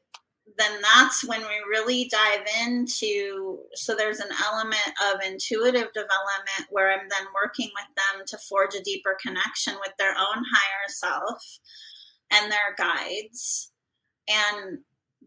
then 0.56 0.80
that's 0.82 1.24
when 1.24 1.40
we 1.40 1.68
really 1.68 2.08
dive 2.10 2.46
into 2.64 3.58
so 3.74 3.94
there's 3.94 4.20
an 4.20 4.30
element 4.46 4.92
of 5.12 5.20
intuitive 5.26 5.92
development 5.92 6.68
where 6.70 6.92
i'm 6.92 7.08
then 7.08 7.26
working 7.34 7.70
with 7.74 7.94
them 7.96 8.24
to 8.26 8.38
forge 8.38 8.74
a 8.74 8.82
deeper 8.82 9.16
connection 9.20 9.74
with 9.80 9.92
their 9.98 10.10
own 10.10 10.44
higher 10.52 10.88
self 10.88 11.58
and 12.34 12.50
their 12.50 12.74
guides. 12.76 13.70
And 14.28 14.78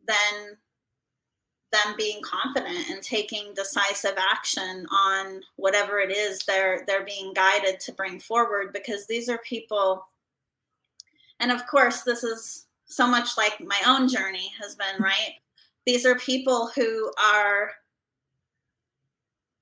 then 0.07 0.57
them 1.71 1.95
being 1.97 2.21
confident 2.21 2.89
and 2.89 3.01
taking 3.01 3.53
decisive 3.53 4.17
action 4.17 4.85
on 4.89 5.41
whatever 5.57 5.99
it 5.99 6.15
is 6.15 6.45
they're 6.47 6.85
they're 6.87 7.03
being 7.03 7.33
guided 7.33 7.77
to 7.77 7.91
bring 7.91 8.21
forward 8.21 8.71
because 8.71 9.05
these 9.05 9.27
are 9.27 9.37
people 9.39 10.07
and 11.41 11.51
of 11.51 11.67
course 11.67 12.03
this 12.03 12.23
is 12.23 12.66
so 12.87 13.05
much 13.05 13.37
like 13.37 13.59
my 13.59 13.79
own 13.85 14.07
journey 14.07 14.51
has 14.59 14.75
been, 14.75 14.87
mm-hmm. 14.95 15.03
right? 15.03 15.35
These 15.85 16.05
are 16.05 16.15
people 16.15 16.69
who 16.75 17.11
are, 17.23 17.71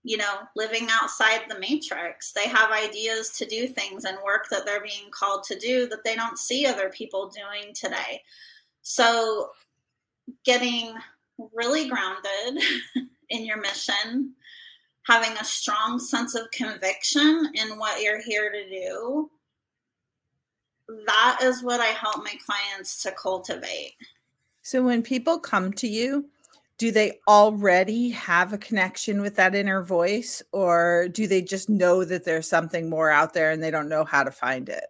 you 0.04 0.18
know, 0.18 0.40
living 0.56 0.88
outside 0.92 1.42
the 1.48 1.60
matrix. 1.60 2.32
They 2.32 2.48
have 2.48 2.72
ideas 2.72 3.32
to 3.32 3.46
do 3.46 3.68
things 3.68 4.06
and 4.06 4.18
work 4.24 4.48
that 4.50 4.66
they're 4.66 4.82
being 4.82 5.12
called 5.12 5.44
to 5.46 5.60
do 5.60 5.88
that 5.88 6.04
they 6.04 6.16
don't 6.16 6.40
see 6.40 6.66
other 6.66 6.90
people 6.90 7.30
doing 7.30 7.74
today. 7.74 8.22
So, 8.82 9.50
getting 10.44 10.94
really 11.54 11.90
grounded 11.90 12.64
in 13.30 13.46
your 13.46 13.60
mission, 13.60 14.34
having 15.08 15.36
a 15.38 15.46
strong 15.46 16.00
sense 16.00 16.36
of 16.36 16.50
conviction 16.52 17.52
in 17.54 17.78
what 17.78 18.02
you're 18.02 18.22
here 18.22 18.52
to 18.52 18.70
do, 18.70 19.30
that 20.88 21.40
is 21.42 21.64
what 21.64 21.80
I 21.80 21.88
help 21.88 22.18
my 22.18 22.36
clients 22.46 23.02
to 23.04 23.12
cultivate. 23.12 23.94
So 24.62 24.84
when 24.84 25.02
people 25.02 25.40
come 25.40 25.74
to 25.74 25.88
you, 25.88 26.30
do 26.78 26.92
they 26.92 27.20
already 27.28 28.10
have 28.10 28.52
a 28.52 28.58
connection 28.58 29.22
with 29.22 29.36
that 29.36 29.56
inner 29.56 29.82
voice 29.82 30.42
or 30.52 31.08
do 31.10 31.26
they 31.26 31.42
just 31.42 31.70
know 31.70 32.04
that 32.04 32.26
there's 32.26 32.50
something 32.50 32.90
more 32.90 33.10
out 33.10 33.34
there 33.34 33.52
and 33.52 33.64
they 33.64 33.72
don't 33.72 33.90
know 33.90 34.04
how 34.04 34.24
to 34.24 34.32
find 34.32 34.68
it? 34.68 34.84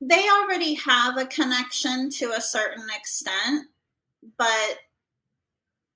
They 0.00 0.28
already 0.28 0.74
have 0.74 1.16
a 1.16 1.26
connection 1.26 2.10
to 2.10 2.32
a 2.32 2.40
certain 2.40 2.86
extent, 2.96 3.66
but 4.36 4.78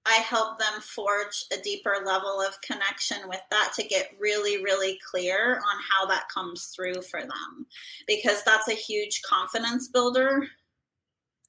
I 0.07 0.17
help 0.17 0.59
them 0.59 0.81
forge 0.81 1.45
a 1.53 1.61
deeper 1.63 1.97
level 2.05 2.41
of 2.41 2.61
connection 2.61 3.29
with 3.29 3.41
that 3.51 3.73
to 3.77 3.83
get 3.83 4.15
really, 4.21 4.63
really 4.63 4.99
clear 5.11 5.57
on 5.57 5.83
how 5.91 6.07
that 6.07 6.29
comes 6.33 6.73
through 6.75 7.03
for 7.03 7.21
them 7.21 7.67
because 8.07 8.43
that's 8.45 8.69
a 8.69 8.75
huge 8.75 9.23
confidence 9.23 9.89
builder. 9.89 10.47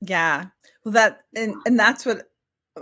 Yeah. 0.02 0.46
Well, 0.84 0.94
that, 0.94 1.22
and, 1.36 1.56
and 1.66 1.80
that's 1.80 2.06
what 2.06 2.24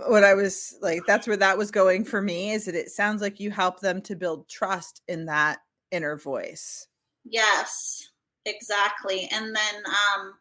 what 0.06 0.24
I 0.24 0.34
was 0.34 0.76
like, 0.82 1.00
that's 1.06 1.26
where 1.26 1.38
that 1.38 1.56
was 1.56 1.70
going 1.70 2.04
for 2.04 2.20
me 2.20 2.52
is 2.52 2.66
that 2.66 2.74
it 2.74 2.90
sounds 2.90 3.22
like 3.22 3.40
you 3.40 3.50
help 3.50 3.80
them 3.80 4.02
to 4.02 4.14
build 4.14 4.48
trust 4.48 5.02
in 5.08 5.24
that 5.26 5.60
inner 5.90 6.16
voice. 6.16 6.86
Yes, 7.24 8.10
exactly. 8.44 9.28
And 9.32 9.54
then, 9.56 9.74
um, 9.86 10.34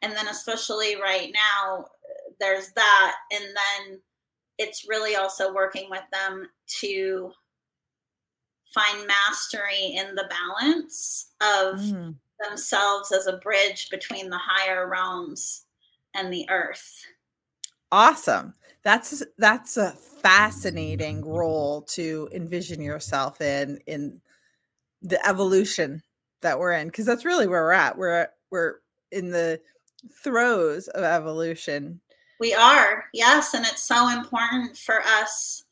and 0.00 0.12
then 0.12 0.28
especially 0.28 0.96
right 0.96 1.30
now, 1.34 1.86
there's 2.40 2.72
that. 2.72 3.14
And 3.32 3.44
then 3.44 4.00
it's 4.62 4.88
really 4.88 5.16
also 5.16 5.52
working 5.52 5.90
with 5.90 6.04
them 6.12 6.48
to 6.80 7.32
find 8.72 9.06
mastery 9.06 9.94
in 9.96 10.14
the 10.14 10.28
balance 10.30 11.30
of 11.40 11.80
mm. 11.80 12.14
themselves 12.40 13.12
as 13.12 13.26
a 13.26 13.36
bridge 13.38 13.88
between 13.90 14.30
the 14.30 14.40
higher 14.40 14.88
realms 14.88 15.66
and 16.14 16.32
the 16.32 16.48
earth. 16.48 17.04
Awesome. 17.90 18.54
That's 18.84 19.22
that's 19.38 19.76
a 19.76 19.92
fascinating 19.92 21.24
role 21.24 21.82
to 21.82 22.28
envision 22.32 22.80
yourself 22.80 23.40
in 23.40 23.78
in 23.86 24.20
the 25.02 25.24
evolution 25.26 26.02
that 26.40 26.58
we're 26.58 26.72
in 26.72 26.88
because 26.88 27.06
that's 27.06 27.24
really 27.24 27.46
where 27.46 27.62
we're 27.62 27.72
at. 27.72 27.96
We're 27.98 28.28
we're 28.50 28.76
in 29.10 29.30
the 29.30 29.60
throes 30.22 30.88
of 30.88 31.04
evolution. 31.04 32.00
We 32.42 32.54
are. 32.54 33.04
Yes, 33.12 33.54
and 33.54 33.64
it's 33.64 33.84
so 33.84 34.08
important 34.08 34.76
for 34.76 35.00
us 35.00 35.62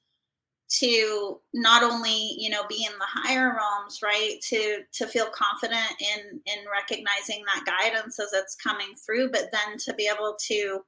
to 0.79 1.41
not 1.53 1.83
only 1.83 2.37
you 2.39 2.49
know 2.49 2.65
be 2.69 2.87
in 2.89 2.97
the 2.97 3.05
higher 3.05 3.57
realms 3.57 4.03
right 4.05 4.37
to 4.41 4.83
to 4.93 5.09
feel 5.09 5.27
confident 5.35 5.91
in 6.01 6.41
in 6.47 6.65
recognizing 6.71 7.43
that 7.45 7.65
guidance 7.67 8.21
as 8.21 8.33
it's 8.33 8.55
coming 8.55 8.95
through 8.95 9.33
but 9.33 9.51
then 9.51 9.79
to 9.79 9.93
be 9.95 10.09
able 10.09 10.37
to 10.39 10.79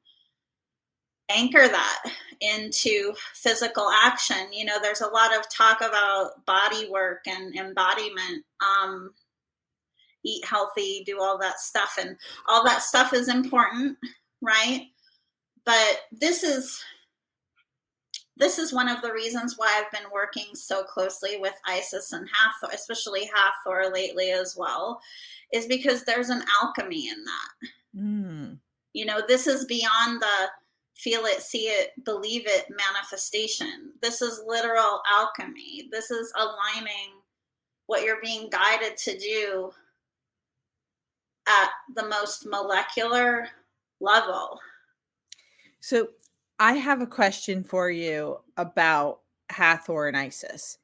anchor 1.30 1.66
that 1.66 2.04
into 2.40 3.12
physical 3.34 3.90
action 3.90 4.52
you 4.52 4.64
know 4.64 4.76
there's 4.80 5.00
a 5.00 5.08
lot 5.08 5.36
of 5.36 5.50
talk 5.50 5.80
about 5.80 6.46
body 6.46 6.88
work 6.88 7.22
and 7.26 7.56
embodiment 7.56 8.44
um 8.64 9.10
eat 10.24 10.44
healthy 10.44 11.02
do 11.04 11.20
all 11.20 11.36
that 11.36 11.58
stuff 11.58 11.96
and 12.00 12.16
all 12.46 12.62
that 12.64 12.82
stuff 12.82 13.12
is 13.12 13.28
important 13.28 13.98
right 14.42 14.91
but 15.64 16.00
this 16.12 16.42
is 16.42 16.82
this 18.36 18.58
is 18.58 18.72
one 18.72 18.88
of 18.88 19.02
the 19.02 19.12
reasons 19.12 19.54
why 19.56 19.68
I've 19.76 19.92
been 19.92 20.10
working 20.12 20.54
so 20.54 20.82
closely 20.82 21.36
with 21.38 21.54
Isis 21.66 22.12
and 22.12 22.26
Hathor, 22.32 22.74
especially 22.74 23.30
Hathor 23.32 23.92
lately 23.92 24.30
as 24.30 24.56
well, 24.56 25.00
is 25.52 25.66
because 25.66 26.04
there's 26.04 26.30
an 26.30 26.42
alchemy 26.60 27.08
in 27.08 27.24
that. 27.24 27.68
Mm. 27.96 28.58
You 28.94 29.04
know, 29.04 29.20
this 29.26 29.46
is 29.46 29.66
beyond 29.66 30.20
the 30.20 30.48
feel 30.96 31.24
it, 31.24 31.42
see 31.42 31.64
it, 31.64 31.90
believe 32.04 32.46
it 32.46 32.66
manifestation. 32.70 33.92
This 34.00 34.22
is 34.22 34.42
literal 34.46 35.02
alchemy. 35.10 35.88
This 35.90 36.10
is 36.10 36.32
aligning 36.36 37.20
what 37.86 38.02
you're 38.02 38.20
being 38.22 38.48
guided 38.50 38.96
to 38.98 39.18
do 39.18 39.70
at 41.48 41.70
the 41.94 42.08
most 42.08 42.46
molecular 42.46 43.48
level. 44.00 44.60
So 45.82 46.08
I 46.60 46.74
have 46.74 47.02
a 47.02 47.06
question 47.06 47.64
for 47.64 47.90
you 47.90 48.38
about 48.56 49.20
Hathor 49.50 50.06
and 50.06 50.16
Isis. 50.16 50.78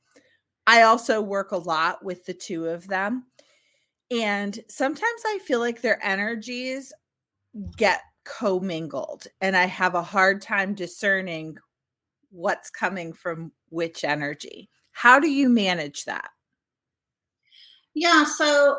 I 0.67 0.83
also 0.83 1.23
work 1.23 1.53
a 1.53 1.57
lot 1.57 2.05
with 2.05 2.27
the 2.27 2.35
two 2.35 2.67
of 2.67 2.87
them. 2.89 3.25
And 4.11 4.59
sometimes 4.69 5.23
I 5.25 5.39
feel 5.47 5.61
like 5.61 5.81
their 5.81 6.05
energies 6.05 6.93
get 7.77 8.03
commingled, 8.25 9.27
and 9.41 9.57
I 9.57 9.67
have 9.67 9.95
a 9.95 10.03
hard 10.03 10.43
time 10.43 10.75
discerning 10.75 11.57
what's 12.31 12.69
coming 12.69 13.13
from 13.13 13.53
which 13.71 14.05
energy. 14.05 14.69
How 14.91 15.21
do 15.21 15.31
you 15.31 15.49
manage 15.49 16.05
that? 16.07 16.31
Yeah, 17.95 18.25
so 18.25 18.79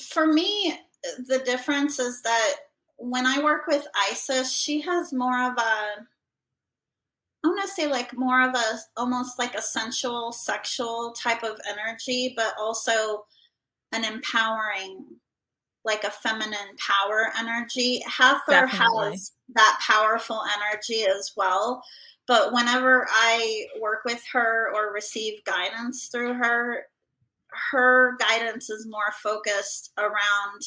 for 0.00 0.26
me, 0.26 0.78
the 1.26 1.40
difference 1.40 1.98
is 1.98 2.22
that 2.22 2.54
when 3.00 3.26
I 3.26 3.42
work 3.42 3.66
with 3.66 3.86
Isis, 4.10 4.52
she 4.52 4.80
has 4.82 5.12
more 5.12 5.42
of 5.42 5.56
a 5.56 6.06
I 7.42 7.48
want 7.48 7.62
to 7.62 7.68
say 7.68 7.86
like 7.86 8.16
more 8.16 8.46
of 8.46 8.54
a 8.54 8.78
almost 8.98 9.38
like 9.38 9.54
a 9.54 9.62
sensual, 9.62 10.30
sexual 10.30 11.12
type 11.12 11.42
of 11.42 11.58
energy, 11.66 12.34
but 12.36 12.52
also 12.60 13.24
an 13.92 14.04
empowering, 14.04 15.06
like 15.82 16.04
a 16.04 16.10
feminine 16.10 16.76
power 16.76 17.32
energy. 17.38 18.02
Hathor 18.06 18.50
Definitely. 18.50 19.12
has 19.12 19.32
that 19.54 19.80
powerful 19.86 20.42
energy 20.54 21.04
as 21.04 21.32
well. 21.34 21.82
But 22.26 22.52
whenever 22.52 23.08
I 23.10 23.64
work 23.80 24.00
with 24.04 24.22
her 24.34 24.70
or 24.74 24.92
receive 24.92 25.42
guidance 25.44 26.08
through 26.12 26.34
her, 26.34 26.84
her 27.72 28.16
guidance 28.18 28.68
is 28.68 28.86
more 28.86 29.12
focused 29.22 29.92
around 29.96 30.60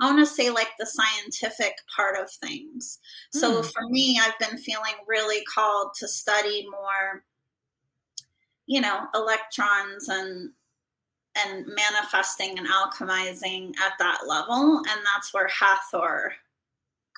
I 0.00 0.06
want 0.06 0.18
to 0.20 0.26
say 0.26 0.50
like 0.50 0.70
the 0.78 0.86
scientific 0.86 1.74
part 1.94 2.16
of 2.18 2.30
things. 2.30 2.98
Mm. 3.34 3.40
So 3.40 3.62
hmm. 3.62 3.68
for 3.68 3.88
me, 3.88 4.20
I've 4.22 4.38
been 4.38 4.58
feeling 4.58 4.94
really 5.06 5.44
called 5.44 5.94
to 5.98 6.08
study 6.08 6.66
more, 6.70 7.24
you 8.66 8.80
know, 8.80 9.06
electrons 9.14 10.08
and 10.08 10.50
and 11.36 11.66
manifesting 11.66 12.58
and 12.58 12.66
alchemizing 12.66 13.76
at 13.78 13.92
that 13.98 14.22
level. 14.26 14.78
And 14.78 15.00
that's 15.04 15.32
where 15.32 15.48
Hathor 15.48 16.32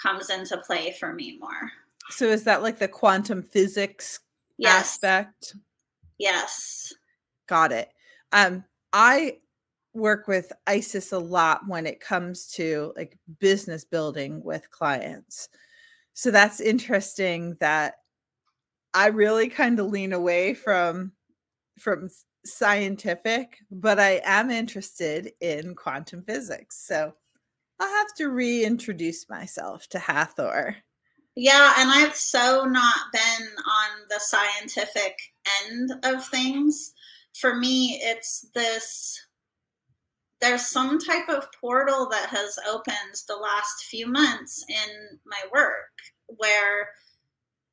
comes 0.00 0.30
into 0.30 0.58
play 0.58 0.94
for 0.98 1.12
me 1.12 1.38
more. 1.38 1.70
So 2.10 2.26
is 2.26 2.44
that 2.44 2.62
like 2.62 2.78
the 2.78 2.88
quantum 2.88 3.42
physics 3.42 4.20
yes. 4.58 4.80
aspect? 4.80 5.54
Yes. 6.18 6.92
Got 7.46 7.72
it. 7.72 7.90
Um, 8.32 8.64
I 8.92 9.38
work 9.92 10.29
with 10.29 10.53
Isis 10.66 11.12
a 11.12 11.18
lot 11.18 11.62
when 11.66 11.87
it 11.87 12.00
comes 12.00 12.46
to 12.53 12.92
like 12.96 13.18
business 13.40 13.85
building 13.85 14.42
with 14.44 14.70
clients. 14.70 15.48
So 16.14 16.31
that's 16.31 16.61
interesting 16.61 17.57
that 17.61 17.94
I 18.94 19.09
really 19.09 19.48
kind 19.48 19.79
of 19.81 19.87
lean 19.87 20.12
away 20.12 20.55
from 20.55 21.12
from 21.79 22.09
scientific, 22.44 23.59
but 23.70 23.98
I 23.98 24.20
am 24.24 24.50
interested 24.50 25.33
in 25.40 25.74
quantum 25.74 26.22
physics. 26.22 26.85
So 26.87 27.14
I'll 27.79 27.88
have 27.88 28.14
to 28.16 28.29
reintroduce 28.29 29.29
myself 29.29 29.88
to 29.88 29.98
Hathor. 29.98 30.76
Yeah, 31.37 31.74
and 31.79 31.90
I've 31.90 32.16
so 32.16 32.64
not 32.64 33.12
been 33.12 33.46
on 33.57 34.07
the 34.09 34.20
scientific 34.20 35.16
end 35.62 35.92
of 36.03 36.26
things. 36.26 36.92
For 37.35 37.55
me, 37.55 38.00
it's 38.03 38.46
this 38.55 39.18
there's 40.40 40.66
some 40.66 40.98
type 40.98 41.29
of 41.29 41.48
portal 41.61 42.09
that 42.11 42.29
has 42.31 42.59
opened 42.68 43.14
the 43.29 43.37
last 43.37 43.85
few 43.85 44.07
months 44.07 44.64
in 44.68 45.18
my 45.26 45.40
work 45.53 45.90
where 46.38 46.88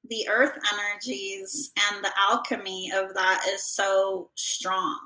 the 0.10 0.27
earth 0.30 0.58
energies 0.73 1.71
and 1.91 2.03
the 2.03 2.12
alchemy 2.30 2.91
of 2.93 3.13
that 3.13 3.45
is 3.49 3.65
so 3.65 4.30
strong. 4.36 4.99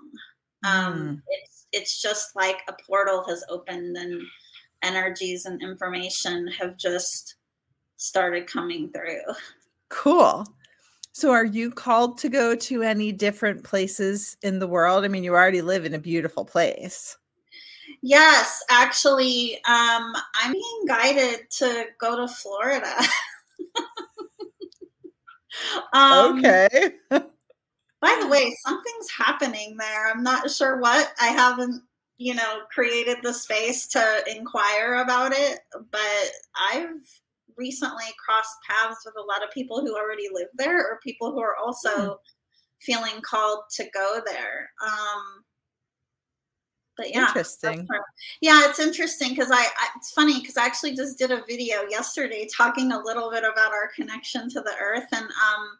Um, 0.63 0.93
mm. 0.93 1.21
it's 1.27 1.67
it's 1.73 2.01
just 2.01 2.35
like 2.35 2.57
a 2.67 2.73
portal 2.85 3.23
has 3.27 3.43
opened 3.49 3.95
and 3.95 4.21
energies 4.83 5.45
and 5.45 5.61
information 5.61 6.47
have 6.59 6.77
just 6.77 7.35
started 7.97 8.47
coming 8.47 8.91
through. 8.91 9.21
Cool. 9.89 10.45
So 11.13 11.31
are 11.31 11.45
you 11.45 11.71
called 11.71 12.17
to 12.19 12.29
go 12.29 12.55
to 12.55 12.81
any 12.81 13.11
different 13.11 13.63
places 13.63 14.37
in 14.41 14.59
the 14.59 14.67
world? 14.67 15.03
I 15.03 15.07
mean, 15.07 15.23
you 15.23 15.33
already 15.33 15.61
live 15.61 15.85
in 15.85 15.93
a 15.93 15.99
beautiful 15.99 16.45
place. 16.45 17.17
Yes, 18.01 18.63
actually, 18.69 19.55
um, 19.67 20.13
I'm 20.41 20.53
being 20.53 20.85
guided 20.87 21.51
to 21.51 21.85
go 21.99 22.17
to 22.17 22.27
Florida. 22.27 22.93
um, 25.93 26.39
okay. 26.39 26.93
by 27.09 28.17
the 28.19 28.27
way, 28.27 28.55
something's 28.65 29.09
happening 29.15 29.77
there. 29.77 30.07
I'm 30.07 30.23
not 30.23 30.49
sure 30.49 30.79
what. 30.79 31.13
I 31.21 31.27
haven't, 31.27 31.83
you 32.17 32.33
know, 32.33 32.61
created 32.73 33.17
the 33.21 33.33
space 33.33 33.85
to 33.89 34.23
inquire 34.27 34.95
about 34.95 35.33
it, 35.33 35.59
but 35.91 36.31
I've 36.59 36.87
recently 37.55 38.05
crossed 38.25 38.57
paths 38.67 39.05
with 39.05 39.13
a 39.17 39.27
lot 39.27 39.43
of 39.43 39.51
people 39.51 39.81
who 39.81 39.95
already 39.95 40.27
live 40.33 40.47
there 40.55 40.79
or 40.79 40.99
people 41.03 41.31
who 41.31 41.39
are 41.39 41.57
also 41.63 41.89
mm. 41.89 42.17
feeling 42.79 43.21
called 43.21 43.59
to 43.75 43.85
go 43.93 44.21
there. 44.25 44.71
Um, 44.83 45.43
but 46.97 47.09
yeah 47.09 47.27
interesting. 47.27 47.87
yeah 48.41 48.69
it's 48.69 48.79
interesting 48.79 49.29
because 49.29 49.51
I, 49.51 49.61
I, 49.61 49.87
it's 49.97 50.11
funny 50.11 50.39
because 50.39 50.57
i 50.57 50.65
actually 50.65 50.95
just 50.95 51.17
did 51.17 51.31
a 51.31 51.43
video 51.47 51.83
yesterday 51.89 52.47
talking 52.55 52.91
a 52.91 52.99
little 52.99 53.31
bit 53.31 53.43
about 53.43 53.71
our 53.71 53.89
connection 53.95 54.49
to 54.49 54.61
the 54.61 54.73
earth 54.81 55.07
and 55.11 55.25
um 55.25 55.77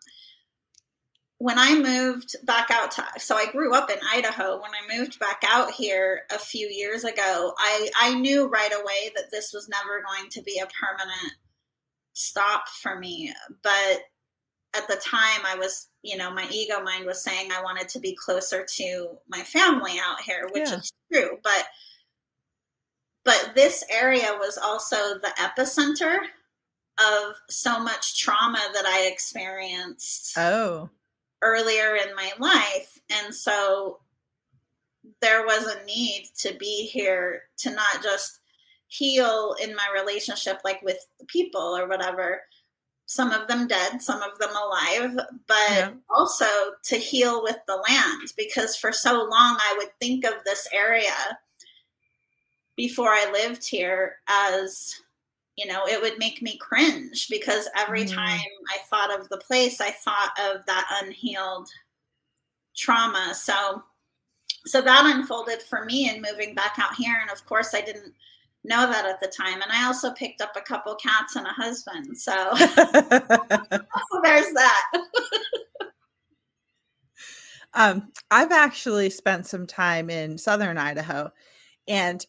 when 1.38 1.60
i 1.60 1.76
moved 1.76 2.36
back 2.46 2.72
out 2.72 2.92
to 2.92 3.06
so 3.18 3.36
i 3.36 3.52
grew 3.52 3.74
up 3.74 3.90
in 3.90 3.98
idaho. 4.14 4.62
When 4.62 4.72
i 4.72 4.98
moved 4.98 5.20
back 5.20 5.44
out 5.48 5.72
here 5.72 6.22
a 6.32 6.40
few 6.40 6.68
years 6.68 7.04
ago 7.04 7.54
i 7.58 7.90
i 8.00 8.14
knew 8.14 8.48
right 8.48 8.74
away 8.74 9.12
that 9.16 9.32
this 9.32 9.52
was 9.54 9.68
never 9.70 10.02
going 10.02 10.30
to 10.30 10.42
be 10.44 10.60
a 10.60 10.68
permanent 10.68 11.34
stop 12.14 12.68
for 12.68 12.98
me. 12.98 13.34
But 13.64 14.02
at 14.76 14.88
the 14.88 14.96
time 14.96 15.42
I 15.46 15.56
was, 15.58 15.88
you 16.04 16.18
know, 16.18 16.32
my 16.32 16.48
ego 16.52 16.82
mind 16.82 17.06
was 17.06 17.24
saying 17.24 17.52
I 17.52 17.62
wanted 17.62 17.88
to 17.90 18.00
be 18.00 18.16
closer 18.16 18.66
to 18.78 19.18
my 19.28 19.42
family 19.42 20.00
out 20.04 20.22
here, 20.22 20.48
which 20.52 20.70
yeah. 20.70 20.78
is 20.78 20.92
true. 21.12 21.38
But 21.44 21.66
but 23.24 23.52
this 23.56 23.84
area 23.90 24.36
was 24.40 24.58
also 24.58 24.96
the 25.20 25.34
epicenter 25.40 26.18
of 27.00 27.36
so 27.50 27.80
much 27.80 28.20
trauma 28.20 28.60
that 28.74 28.86
I 28.86 29.08
experienced. 29.08 30.38
Oh. 30.38 30.90
Earlier 31.42 31.96
in 31.96 32.16
my 32.16 32.32
life. 32.40 33.00
And 33.10 33.34
so 33.34 34.00
there 35.22 35.46
was 35.46 35.68
a 35.68 35.84
need 35.86 36.30
to 36.40 36.54
be 36.56 36.86
here 36.86 37.44
to 37.58 37.72
not 37.72 38.04
just 38.04 38.40
heal 38.88 39.56
in 39.62 39.76
my 39.76 39.88
relationship 39.94 40.60
like 40.64 40.82
with 40.82 41.08
the 41.20 41.26
people 41.26 41.62
or 41.62 41.88
whatever 41.88 42.42
some 43.12 43.32
of 43.32 43.46
them 43.50 43.68
dead 43.68 44.02
some 44.02 44.22
of 44.22 44.40
them 44.40 44.56
alive 44.56 45.20
but 45.46 45.70
yeah. 45.70 45.92
also 46.10 46.46
to 46.82 46.96
heal 46.96 47.44
with 47.44 47.58
the 47.68 47.76
land 47.76 48.32
because 48.38 48.78
for 48.78 48.94
so 48.94 49.16
long 49.16 49.58
i 49.60 49.76
would 49.78 49.90
think 50.00 50.24
of 50.24 50.36
this 50.46 50.66
area 50.72 51.38
before 52.78 53.10
i 53.10 53.30
lived 53.34 53.68
here 53.68 54.16
as 54.30 55.02
you 55.58 55.66
know 55.66 55.86
it 55.88 56.02
would 56.02 56.18
make 56.20 56.42
me 56.42 56.58
cringe 56.60 57.28
because 57.30 57.68
every 57.78 58.06
mm. 58.06 58.16
time 58.16 58.40
i 58.70 58.78
thought 58.90 59.20
of 59.20 59.28
the 59.28 59.38
place 59.40 59.82
i 59.82 59.92
thought 59.92 60.32
of 60.50 60.66
that 60.66 60.88
unhealed 61.04 61.68
trauma 62.78 63.34
so 63.36 63.84
so 64.66 64.82
that 64.82 65.14
unfolded 65.14 65.62
for 65.62 65.84
me 65.84 66.10
in 66.10 66.22
moving 66.22 66.56
back 66.56 66.76
out 66.80 66.96
here 66.96 67.18
and 67.22 67.30
of 67.30 67.46
course 67.46 67.74
i 67.74 67.82
didn't 67.82 68.14
know 68.64 68.90
that 68.90 69.06
at 69.06 69.20
the 69.20 69.28
time. 69.28 69.62
And 69.62 69.72
I 69.72 69.86
also 69.86 70.12
picked 70.12 70.42
up 70.42 70.56
a 70.56 70.62
couple 70.62 70.96
cats 70.96 71.36
and 71.36 71.46
a 71.46 71.50
husband. 71.50 72.18
So, 72.18 72.32
so 72.56 72.66
there's 74.24 74.54
that. 74.54 74.92
um, 77.74 78.12
I've 78.30 78.52
actually 78.52 79.10
spent 79.10 79.48
some 79.48 79.66
time 79.66 80.10
in 80.10 80.38
southern 80.38 80.78
Idaho 80.78 81.32
and 81.88 82.26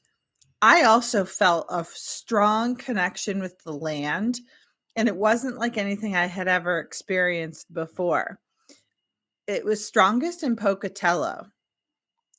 I 0.62 0.84
also 0.84 1.24
felt 1.24 1.66
a 1.70 1.84
strong 1.92 2.76
connection 2.76 3.40
with 3.40 3.58
the 3.64 3.72
land. 3.72 4.40
And 4.94 5.08
it 5.08 5.16
wasn't 5.16 5.58
like 5.58 5.76
anything 5.76 6.14
I 6.14 6.26
had 6.26 6.48
ever 6.48 6.78
experienced 6.78 7.72
before. 7.74 8.38
It 9.48 9.64
was 9.64 9.84
strongest 9.84 10.44
in 10.44 10.54
Pocatello 10.54 11.46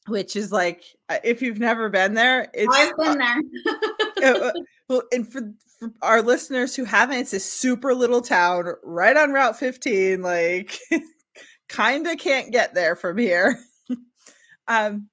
which 0.08 0.36
is 0.36 0.52
like 0.52 0.84
uh, 1.10 1.20
if 1.24 1.42
you've 1.42 1.60
never 1.60 1.90
been 1.90 2.14
there, 2.14 2.50
it's 2.54 2.76
I've 2.76 2.98
been 2.98 3.18
there. 3.18 4.48
uh, 4.48 4.52
well, 4.90 5.04
and 5.12 5.32
for, 5.32 5.54
for, 5.80 5.92
our 6.02 6.22
listeners 6.22 6.76
who 6.76 6.86
haven't, 6.86 7.18
it's 7.18 7.34
a 7.34 7.40
super 7.40 7.94
little 7.94 8.22
town 8.22 8.66
right 8.84 9.16
on 9.16 9.32
Route 9.32 9.58
15. 9.58 10.22
Like, 10.22 10.78
kind 11.70 12.08
of 12.08 12.18
can't 12.18 12.52
get 12.52 12.74
there 12.74 12.96
from 12.96 13.18
here. 13.18 13.60
um, 14.68 15.10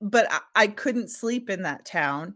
but 0.00 0.26
I, 0.30 0.40
I 0.56 0.66
couldn't 0.68 1.10
sleep 1.10 1.50
in 1.50 1.62
that 1.62 1.84
town, 1.84 2.34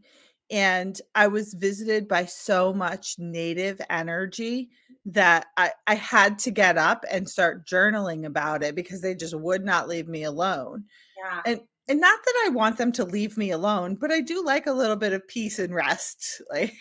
and 0.50 1.00
I 1.14 1.28
was 1.28 1.54
visited 1.54 2.08
by 2.08 2.26
so 2.26 2.72
much 2.72 3.14
native 3.18 3.80
energy 3.88 4.70
that 5.06 5.46
I, 5.56 5.72
I 5.86 5.94
had 5.96 6.38
to 6.40 6.50
get 6.50 6.78
up 6.78 7.04
and 7.10 7.28
start 7.28 7.66
journaling 7.66 8.24
about 8.24 8.62
it 8.62 8.74
because 8.74 9.02
they 9.02 9.14
just 9.14 9.34
would 9.34 9.64
not 9.64 9.88
leave 9.88 10.08
me 10.08 10.24
alone. 10.24 10.84
Yeah. 11.22 11.42
And 11.44 11.60
and 11.88 12.00
not 12.00 12.18
that 12.24 12.44
I 12.46 12.50
want 12.50 12.78
them 12.78 12.92
to 12.92 13.04
leave 13.04 13.36
me 13.36 13.50
alone, 13.50 13.96
but 13.96 14.10
I 14.10 14.20
do 14.20 14.44
like 14.44 14.66
a 14.66 14.72
little 14.72 14.96
bit 14.96 15.12
of 15.12 15.26
peace 15.28 15.58
and 15.58 15.74
rest, 15.74 16.42
like 16.50 16.74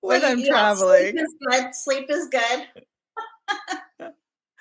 when 0.00 0.22
well, 0.22 0.32
I'm 0.32 0.40
yeah, 0.40 0.48
traveling. 0.48 1.12
Sleep 1.12 1.20
is 1.20 1.34
good. 1.48 1.74
Sleep 1.74 2.06
is 2.10 2.28
good. 2.28 4.12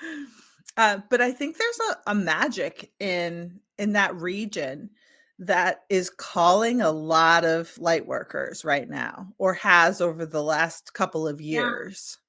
uh, 0.78 1.00
but 1.10 1.22
I 1.22 1.32
think 1.32 1.58
there's 1.58 1.80
a, 1.92 2.12
a 2.12 2.16
magic 2.16 2.92
in 3.00 3.60
in 3.78 3.94
that 3.94 4.16
region 4.16 4.90
that 5.38 5.82
is 5.90 6.10
calling 6.10 6.82
a 6.82 6.92
lot 6.92 7.44
of 7.44 7.78
light 7.78 8.08
workers 8.08 8.64
right 8.64 8.90
now, 8.90 9.28
or 9.38 9.54
has 9.54 10.00
over 10.00 10.26
the 10.26 10.44
last 10.44 10.94
couple 10.94 11.28
of 11.28 11.42
years. 11.42 12.18
Yeah. 12.18 12.22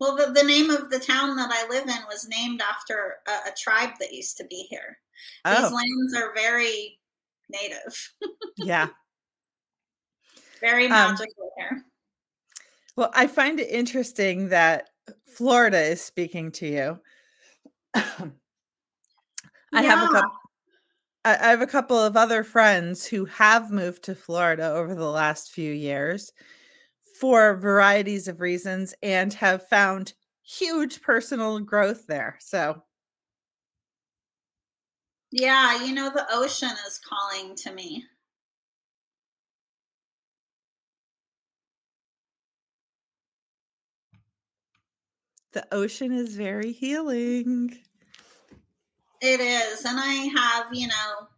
Well, 0.00 0.16
the, 0.16 0.32
the 0.32 0.46
name 0.46 0.70
of 0.70 0.90
the 0.90 1.00
town 1.00 1.36
that 1.36 1.50
I 1.52 1.68
live 1.68 1.88
in 1.88 2.04
was 2.08 2.28
named 2.28 2.60
after 2.60 3.16
a, 3.26 3.48
a 3.48 3.54
tribe 3.56 3.94
that 3.98 4.12
used 4.12 4.36
to 4.38 4.44
be 4.44 4.66
here. 4.70 4.98
Oh. 5.44 5.62
These 5.62 5.72
lands 5.72 6.16
are 6.16 6.34
very 6.34 6.98
native. 7.48 8.12
yeah. 8.56 8.88
Very 10.60 10.84
um, 10.84 10.90
magical 10.90 11.44
um, 11.44 11.50
here. 11.56 11.84
Well, 12.96 13.10
I 13.14 13.26
find 13.26 13.60
it 13.60 13.70
interesting 13.70 14.48
that 14.48 14.88
Florida 15.36 15.80
is 15.80 16.02
speaking 16.02 16.50
to 16.52 16.66
you. 16.66 16.98
I 17.94 18.32
yeah. 19.72 19.82
have 19.82 20.08
a 20.08 20.12
couple 20.12 20.38
I 21.24 21.48
have 21.48 21.60
a 21.60 21.66
couple 21.66 21.98
of 21.98 22.16
other 22.16 22.42
friends 22.42 23.04
who 23.06 23.26
have 23.26 23.70
moved 23.70 24.04
to 24.04 24.14
Florida 24.14 24.72
over 24.72 24.94
the 24.94 25.10
last 25.10 25.50
few 25.50 25.72
years 25.72 26.32
for 27.20 27.56
varieties 27.56 28.28
of 28.28 28.40
reasons 28.40 28.94
and 29.02 29.34
have 29.34 29.68
found 29.68 30.14
huge 30.42 31.02
personal 31.02 31.58
growth 31.60 32.06
there. 32.06 32.38
So, 32.40 32.82
yeah, 35.30 35.84
you 35.84 35.94
know, 35.94 36.10
the 36.10 36.26
ocean 36.30 36.70
is 36.86 36.98
calling 36.98 37.54
to 37.56 37.72
me. 37.72 38.04
The 45.52 45.66
ocean 45.72 46.12
is 46.12 46.36
very 46.36 46.72
healing. 46.72 47.78
It 49.20 49.40
is. 49.40 49.84
And 49.84 49.98
I 49.98 50.30
have, 50.36 50.66
you 50.72 50.86
know, 50.86 51.28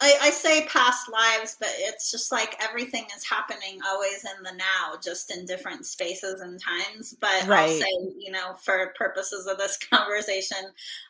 I, 0.00 0.14
I, 0.24 0.30
say 0.30 0.66
past 0.66 1.08
lives, 1.10 1.56
but 1.58 1.70
it's 1.76 2.10
just 2.10 2.30
like 2.30 2.54
everything 2.62 3.06
is 3.16 3.24
happening 3.24 3.78
always 3.86 4.24
in 4.24 4.42
the 4.42 4.52
now, 4.52 4.98
just 5.02 5.34
in 5.34 5.46
different 5.46 5.86
spaces 5.86 6.40
and 6.42 6.60
times. 6.60 7.16
But 7.18 7.46
right. 7.46 7.70
I'll 7.70 7.78
say, 7.78 8.14
you 8.18 8.30
know, 8.30 8.54
for 8.62 8.92
purposes 8.98 9.46
of 9.46 9.56
this 9.56 9.78
conversation, 9.90 10.58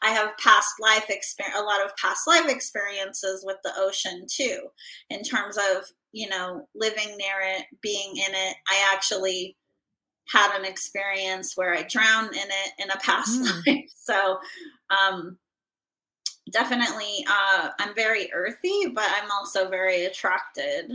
I 0.02 0.10
have 0.10 0.36
past 0.38 0.74
life 0.80 1.10
experience, 1.10 1.58
a 1.58 1.64
lot 1.64 1.84
of 1.84 1.96
past 1.96 2.28
life 2.28 2.48
experiences 2.48 3.44
with 3.44 3.56
the 3.64 3.72
ocean 3.76 4.24
too, 4.28 4.68
in 5.10 5.22
terms 5.22 5.56
of, 5.56 5.84
you 6.12 6.28
know, 6.28 6.68
living 6.74 7.16
near 7.16 7.40
it, 7.42 7.64
being 7.82 8.16
in 8.16 8.34
it. 8.34 8.56
I 8.68 8.92
actually 8.94 9.56
had 10.32 10.56
an 10.56 10.64
experience 10.64 11.56
where 11.56 11.74
I 11.74 11.82
drowned 11.82 12.34
in 12.34 12.38
it 12.38 12.72
in 12.78 12.90
a 12.90 12.98
past 12.98 13.40
mm. 13.42 13.66
life. 13.66 13.90
So, 13.96 14.38
um, 14.90 15.38
definitely 16.50 17.26
uh, 17.28 17.70
i'm 17.78 17.94
very 17.94 18.30
earthy 18.32 18.86
but 18.94 19.04
i'm 19.20 19.30
also 19.30 19.68
very 19.68 20.04
attracted 20.04 20.92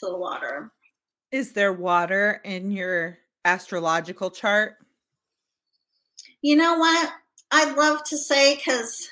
to 0.00 0.06
the 0.06 0.16
water. 0.16 0.72
Is 1.30 1.52
there 1.52 1.72
water 1.72 2.40
in 2.44 2.70
your 2.70 3.18
astrological 3.44 4.30
chart? 4.30 4.76
You 6.42 6.56
know 6.56 6.78
what? 6.78 7.12
I'd 7.50 7.76
love 7.76 8.04
to 8.04 8.18
say 8.18 8.56
because 8.56 9.08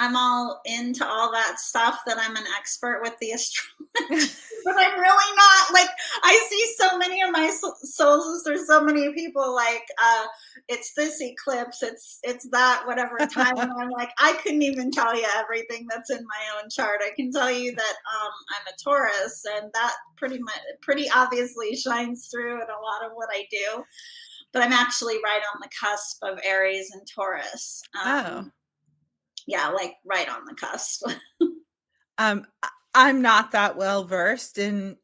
I'm 0.00 0.16
all 0.16 0.62
into 0.64 1.06
all 1.06 1.30
that 1.32 1.60
stuff 1.60 2.00
that 2.06 2.16
I'm 2.18 2.34
an 2.34 2.44
expert 2.58 3.00
with 3.02 3.12
the 3.20 3.32
astrology, 3.32 4.32
but 4.64 4.74
I'm 4.78 4.98
really 4.98 5.36
not. 5.36 5.72
Like 5.74 5.90
I 6.22 6.46
see 6.48 6.74
so 6.78 6.96
many 6.96 7.20
of 7.20 7.30
my 7.30 7.54
souls. 7.84 8.42
There's 8.42 8.66
so 8.66 8.82
many 8.82 9.12
people 9.12 9.54
like 9.54 9.84
uh, 10.02 10.24
it's 10.68 10.94
this 10.94 11.20
eclipse, 11.20 11.82
it's 11.82 12.18
it's 12.22 12.48
that 12.50 12.84
whatever 12.86 13.18
time. 13.32 13.58
and 13.58 13.70
I'm 13.78 13.90
like 13.90 14.10
I 14.18 14.32
couldn't 14.42 14.62
even 14.62 14.90
tell 14.90 15.14
you 15.14 15.26
everything 15.36 15.86
that's 15.90 16.10
in 16.10 16.24
my 16.24 16.58
own 16.58 16.70
chart. 16.70 17.00
I 17.04 17.10
can 17.14 17.30
tell 17.30 17.50
you 17.50 17.76
that 17.76 17.94
um, 18.22 18.32
I'm 18.56 18.72
a 18.72 18.82
Taurus, 18.82 19.44
and 19.54 19.70
that 19.74 19.92
pretty 20.16 20.38
much 20.38 20.60
pretty 20.80 21.10
obviously 21.14 21.76
shines 21.76 22.28
through 22.32 22.54
in 22.54 22.62
a 22.62 22.82
lot 22.82 23.04
of 23.04 23.12
what 23.12 23.28
I 23.30 23.44
do. 23.50 23.84
But 24.54 24.62
I'm 24.62 24.72
actually 24.72 25.16
right 25.22 25.42
on 25.54 25.60
the 25.60 25.68
cusp 25.78 26.16
of 26.22 26.40
Aries 26.42 26.90
and 26.90 27.06
Taurus. 27.06 27.82
Um, 28.02 28.08
oh 28.08 28.50
yeah, 29.50 29.68
like 29.68 29.96
right 30.04 30.28
on 30.28 30.44
the 30.44 30.54
cusp. 30.54 31.02
um, 32.18 32.46
I'm 32.94 33.22
not 33.22 33.52
that 33.52 33.76
well 33.76 34.04
versed 34.04 34.58
in 34.58 34.96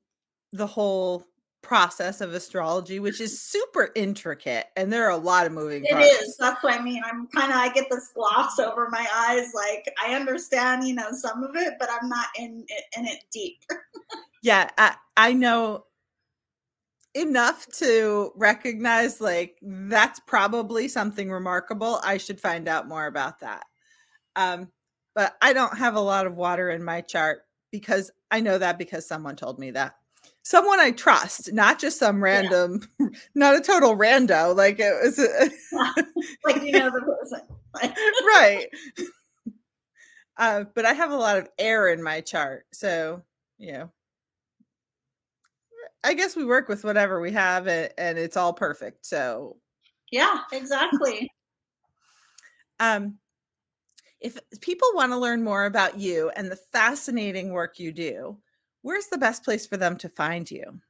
the 0.53 0.67
whole 0.67 1.25
process 1.63 2.21
of 2.21 2.33
astrology, 2.33 3.01
which 3.01 3.21
is 3.21 3.43
super 3.43 3.91
intricate, 3.97 4.67
and 4.77 4.93
there 4.93 5.05
are 5.05 5.11
a 5.11 5.17
lot 5.17 5.47
of 5.47 5.53
moving. 5.53 5.85
It 5.85 5.93
parts. 5.93 6.07
is. 6.07 6.37
That's 6.39 6.63
what 6.63 6.79
I 6.79 6.83
mean. 6.83 7.03
I'm 7.05 7.27
kind 7.29 7.51
of. 7.51 7.59
I 7.59 7.69
get 7.71 7.87
this 7.91 8.11
gloss 8.15 8.59
over 8.59 8.89
my 8.91 9.07
eyes. 9.15 9.53
Like 9.55 9.93
I 10.05 10.15
understand, 10.15 10.87
you 10.87 10.95
know, 10.95 11.11
some 11.11 11.43
of 11.43 11.57
it, 11.57 11.75
but 11.81 11.89
I'm 11.91 12.09
not 12.09 12.27
in 12.39 12.65
in 12.97 13.07
it 13.07 13.25
deep. 13.33 13.59
yeah, 14.43 14.71
I, 14.79 14.95
I 15.17 15.33
know 15.33 15.85
enough 17.15 17.67
to 17.73 18.31
recognize 18.37 19.21
like 19.21 19.57
that's 19.63 20.21
probably 20.21 20.87
something 20.87 21.31
remarkable. 21.31 21.99
I 22.05 22.19
should 22.19 22.41
find 22.41 22.69
out 22.69 22.87
more 22.87 23.07
about 23.07 23.41
that. 23.41 23.65
Um, 24.37 24.71
but 25.15 25.37
I 25.43 25.53
don't 25.53 25.77
have 25.77 25.97
a 25.97 26.01
lot 26.01 26.27
of 26.27 26.37
water 26.37 26.71
in 26.71 26.85
my 26.85 27.01
chart 27.01 27.41
because 27.73 28.11
I 28.31 28.41
know 28.41 28.59
that 28.59 28.79
because 28.79 29.07
someone 29.09 29.35
told 29.35 29.59
me 29.59 29.71
that. 29.73 29.97
someone 30.43 30.79
I 30.79 30.93
trust, 30.93 31.53
not 31.53 31.79
just 31.81 31.99
some 31.99 32.23
random, 32.23 32.81
yeah. 33.01 33.09
not 33.35 33.57
a 33.57 33.61
total 33.61 33.97
rando. 33.97 34.55
Like 34.55 34.79
it 34.79 34.95
was, 35.03 35.19
a, 35.19 35.51
like 36.45 36.63
you 36.63 36.73
know 36.73 36.91
the 36.91 37.01
person, 37.01 37.41
right? 38.27 38.67
Uh, 40.37 40.65
but 40.75 40.85
I 40.85 40.93
have 40.93 41.11
a 41.11 41.17
lot 41.17 41.39
of 41.39 41.49
air 41.59 41.89
in 41.89 42.03
my 42.03 42.21
chart, 42.21 42.67
so 42.73 43.23
you 43.59 43.73
know, 43.73 43.91
I 46.05 46.15
guess 46.15 46.37
we 46.37 46.45
work 46.45 46.69
with 46.69 46.85
whatever 46.85 47.21
we 47.21 47.33
have, 47.33 47.67
and, 47.67 47.91
and 47.99 48.19
it's 48.19 48.37
all 48.37 48.53
perfect. 48.53 49.07
So, 49.07 49.57
yeah, 50.13 50.41
exactly. 50.53 51.29
um, 52.79 53.19
if 54.21 54.39
people 54.61 54.89
want 54.95 55.13
to 55.13 55.19
learn 55.19 55.43
more 55.43 55.67
about 55.67 55.99
you 55.99 56.31
and 56.37 56.51
the 56.51 56.59
fascinating 56.73 57.53
work 57.53 57.79
you 57.79 57.93
do, 57.93 58.39
where's 58.83 59.07
the 59.07 59.19
best 59.19 59.45
place 59.45 59.67
for 59.67 59.77
them 59.77 59.97
to 59.99 60.09
find 60.09 60.51
you? 60.51 60.81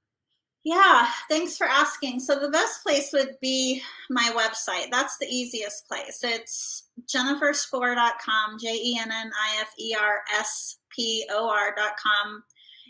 Yeah, 0.65 1.07
thanks 1.29 1.57
for 1.57 1.67
asking. 1.69 2.19
So 2.19 2.41
the 2.41 2.49
best 2.49 2.83
place 2.83 3.13
would 3.13 3.37
be 3.41 3.83
my 4.11 4.33
website. 4.35 4.91
That's 4.91 5.17
the 5.19 5.29
easiest 5.29 5.87
place. 5.87 6.19
It's 6.25 6.89
jenniferspor.com, 7.07 8.59
J 8.59 8.75
E 8.75 8.99
N 9.01 9.13
N 9.13 9.31
I 9.41 9.61
F 9.61 9.73
E 9.79 9.95
R 9.95 10.23
S 10.37 10.79
P 10.91 11.25
O 11.31 11.49
R.com. 11.49 12.43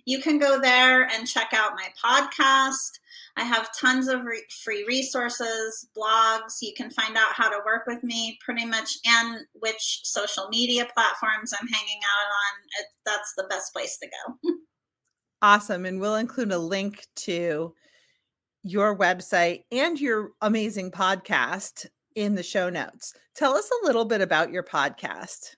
You 0.06 0.20
can 0.20 0.38
go 0.38 0.60
there 0.60 1.02
and 1.02 1.26
check 1.26 1.50
out 1.52 1.72
my 1.74 1.88
podcast. 2.02 3.00
I 3.36 3.42
have 3.42 3.76
tons 3.78 4.08
of 4.08 4.24
re- 4.24 4.46
free 4.64 4.84
resources, 4.86 5.88
blogs. 5.96 6.58
You 6.62 6.72
can 6.74 6.90
find 6.90 7.16
out 7.16 7.32
how 7.32 7.50
to 7.50 7.60
work 7.66 7.86
with 7.86 8.02
me 8.02 8.38
pretty 8.42 8.64
much 8.64 8.96
and 9.04 9.40
which 9.54 10.00
social 10.04 10.48
media 10.48 10.86
platforms 10.94 11.52
I'm 11.52 11.68
hanging 11.68 12.00
out 12.02 12.26
on. 12.26 12.62
It, 12.80 12.86
that's 13.04 13.34
the 13.36 13.46
best 13.50 13.74
place 13.74 13.98
to 13.98 14.06
go. 14.06 14.52
Awesome. 15.42 15.84
And 15.84 16.00
we'll 16.00 16.16
include 16.16 16.50
a 16.50 16.58
link 16.58 17.06
to 17.16 17.74
your 18.62 18.96
website 18.96 19.64
and 19.70 20.00
your 20.00 20.30
amazing 20.40 20.90
podcast 20.90 21.86
in 22.14 22.34
the 22.34 22.42
show 22.42 22.70
notes. 22.70 23.12
Tell 23.34 23.54
us 23.54 23.70
a 23.70 23.86
little 23.86 24.06
bit 24.06 24.22
about 24.22 24.50
your 24.50 24.62
podcast. 24.62 25.56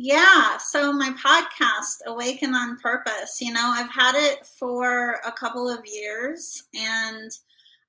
Yeah, 0.00 0.58
so 0.58 0.92
my 0.92 1.10
podcast, 1.10 2.06
Awaken 2.06 2.54
on 2.54 2.78
Purpose, 2.78 3.38
you 3.40 3.52
know, 3.52 3.72
I've 3.74 3.90
had 3.90 4.14
it 4.14 4.46
for 4.46 5.14
a 5.26 5.32
couple 5.32 5.68
of 5.68 5.80
years 5.84 6.62
and 6.72 7.32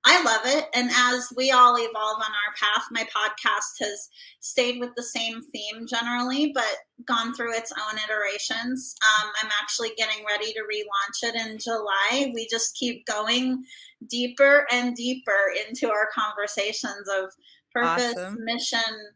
I 0.06 0.24
love 0.24 0.42
it. 0.46 0.66
And 0.74 0.90
as 0.92 1.32
we 1.38 1.52
all 1.52 1.76
evolve 1.76 2.18
on 2.18 2.32
our 2.32 2.56
path, 2.60 2.88
my 2.90 3.04
podcast 3.04 3.86
has 3.86 4.10
stayed 4.40 4.80
with 4.80 4.90
the 4.96 5.04
same 5.04 5.44
theme 5.54 5.86
generally, 5.86 6.52
but 6.52 6.78
gone 7.06 7.36
through 7.36 7.56
its 7.56 7.72
own 7.74 8.00
iterations. 8.04 8.96
Um, 9.04 9.30
I'm 9.44 9.52
actually 9.62 9.92
getting 9.96 10.26
ready 10.28 10.52
to 10.54 10.62
relaunch 10.62 11.30
it 11.30 11.36
in 11.36 11.60
July. 11.60 12.32
We 12.34 12.48
just 12.50 12.76
keep 12.76 13.06
going 13.06 13.64
deeper 14.10 14.66
and 14.72 14.96
deeper 14.96 15.54
into 15.68 15.92
our 15.92 16.10
conversations 16.12 17.08
of 17.08 17.30
purpose, 17.72 18.18
awesome. 18.18 18.44
mission, 18.44 19.12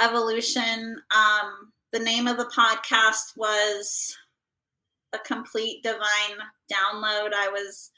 evolution. 0.00 0.96
Um, 1.14 1.72
the 1.92 1.98
name 1.98 2.26
of 2.26 2.36
the 2.36 2.50
podcast 2.56 3.36
was 3.36 4.16
A 5.12 5.18
Complete 5.18 5.82
Divine 5.82 6.38
Download. 6.72 7.32
I 7.34 7.48
was 7.52 7.90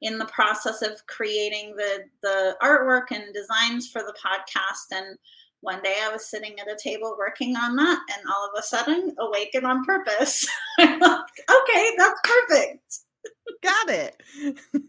in 0.00 0.18
the 0.18 0.26
process 0.26 0.82
of 0.82 1.06
creating 1.06 1.74
the 1.76 2.04
the 2.22 2.56
artwork 2.62 3.10
and 3.10 3.32
designs 3.32 3.88
for 3.88 4.02
the 4.02 4.14
podcast 4.14 4.96
and 4.96 5.16
one 5.62 5.80
day 5.82 5.94
I 6.02 6.12
was 6.12 6.26
sitting 6.26 6.58
at 6.58 6.70
a 6.70 6.76
table 6.76 7.14
working 7.16 7.56
on 7.56 7.76
that, 7.76 8.00
and 8.12 8.26
all 8.28 8.46
of 8.46 8.58
a 8.58 8.62
sudden, 8.62 9.14
awaken 9.18 9.64
on 9.64 9.84
purpose. 9.84 10.46
I'm 10.80 10.98
like, 10.98 11.20
okay, 11.48 11.90
that's 11.96 12.20
perfect. 12.24 12.98
Got 13.62 13.88
it. 13.88 14.16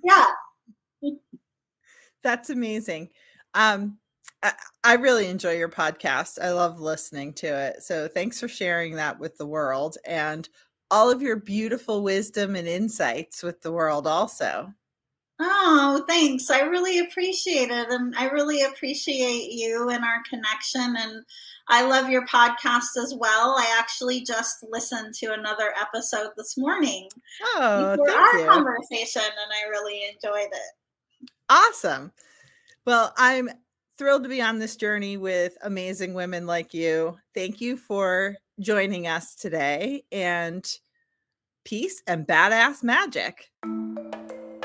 Yeah. 0.03 0.25
that's 2.23 2.49
amazing. 2.49 3.09
Um, 3.53 3.99
I, 4.43 4.53
I 4.83 4.93
really 4.95 5.27
enjoy 5.27 5.53
your 5.53 5.69
podcast. 5.69 6.37
I 6.41 6.51
love 6.51 6.79
listening 6.79 7.33
to 7.35 7.47
it. 7.47 7.81
So 7.81 8.07
thanks 8.07 8.39
for 8.39 8.47
sharing 8.47 8.95
that 8.95 9.19
with 9.19 9.37
the 9.37 9.47
world 9.47 9.97
and 10.05 10.47
all 10.91 11.09
of 11.09 11.21
your 11.21 11.37
beautiful 11.37 12.03
wisdom 12.03 12.55
and 12.55 12.67
insights 12.67 13.41
with 13.41 13.61
the 13.61 13.71
world, 13.71 14.05
also. 14.05 14.71
Oh, 15.39 16.05
thanks. 16.07 16.51
I 16.51 16.61
really 16.61 16.99
appreciate 16.99 17.71
it. 17.71 17.89
And 17.89 18.13
I 18.15 18.25
really 18.25 18.61
appreciate 18.63 19.51
you 19.51 19.89
and 19.89 20.03
our 20.03 20.21
connection. 20.29 20.95
And 20.97 21.23
I 21.67 21.87
love 21.87 22.09
your 22.09 22.27
podcast 22.27 22.97
as 23.01 23.15
well. 23.17 23.55
I 23.57 23.75
actually 23.79 24.21
just 24.21 24.65
listened 24.69 25.15
to 25.15 25.33
another 25.33 25.73
episode 25.81 26.31
this 26.37 26.57
morning 26.57 27.09
oh, 27.55 27.95
for 27.95 28.11
our 28.11 28.37
you. 28.37 28.45
conversation, 28.45 29.23
and 29.23 29.51
I 29.51 29.69
really 29.69 30.03
enjoyed 30.03 30.51
it. 30.51 31.29
Awesome. 31.49 32.11
Well, 32.85 33.13
I'm 33.17 33.49
thrilled 33.97 34.23
to 34.23 34.29
be 34.29 34.41
on 34.41 34.59
this 34.59 34.75
journey 34.75 35.17
with 35.17 35.57
amazing 35.61 36.13
women 36.13 36.45
like 36.47 36.73
you. 36.73 37.17
Thank 37.35 37.61
you 37.61 37.77
for 37.77 38.35
joining 38.59 39.07
us 39.07 39.35
today, 39.35 40.03
and 40.11 40.65
peace 41.65 42.01
and 42.07 42.27
badass 42.27 42.83
magic. 42.83 43.49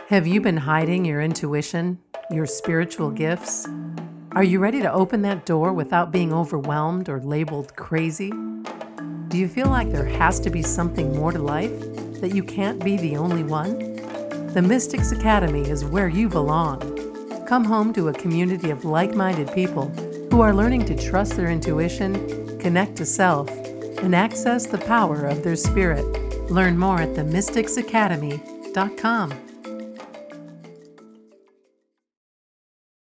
Have 0.09 0.27
you 0.27 0.41
been 0.41 0.57
hiding 0.57 1.05
your 1.05 1.21
intuition, 1.21 1.99
your 2.31 2.47
spiritual 2.47 3.11
gifts? 3.11 3.67
Are 4.33 4.45
you 4.45 4.59
ready 4.59 4.81
to 4.83 4.93
open 4.93 5.23
that 5.23 5.47
door 5.47 5.73
without 5.73 6.13
being 6.13 6.33
overwhelmed 6.33 7.09
or 7.09 7.21
labeled 7.21 7.77
crazy? 7.77 8.31
Do 9.29 9.37
you 9.37 9.49
feel 9.49 9.69
like 9.69 9.91
there 9.91 10.07
has 10.07 10.41
to 10.41 10.51
be 10.51 10.63
something 10.63 11.15
more 11.15 11.33
to 11.33 11.39
life, 11.39 11.79
that 12.21 12.35
you 12.35 12.43
can't 12.43 12.83
be 12.83 12.97
the 12.97 13.17
only 13.17 13.45
one? 13.45 13.79
The 14.55 14.63
Mystics 14.63 15.13
Academy 15.13 15.69
is 15.69 15.85
where 15.85 16.09
you 16.09 16.29
belong. 16.29 16.98
Come 17.49 17.65
home 17.65 17.93
to 17.95 18.09
a 18.09 18.13
community 18.13 18.69
of 18.69 18.85
like 18.85 19.15
minded 19.15 19.51
people 19.55 19.89
who 20.31 20.43
are 20.43 20.53
learning 20.53 20.85
to 20.85 20.95
trust 20.95 21.35
their 21.35 21.49
intuition, 21.49 22.59
connect 22.59 22.97
to 22.97 23.07
self, 23.07 23.49
and 24.03 24.15
access 24.15 24.67
the 24.67 24.77
power 24.77 25.25
of 25.25 25.43
their 25.43 25.57
spirit. 25.57 26.05
Learn 26.51 26.77
more 26.77 27.01
at 27.01 27.15
themysticsacademy.com. 27.15 29.48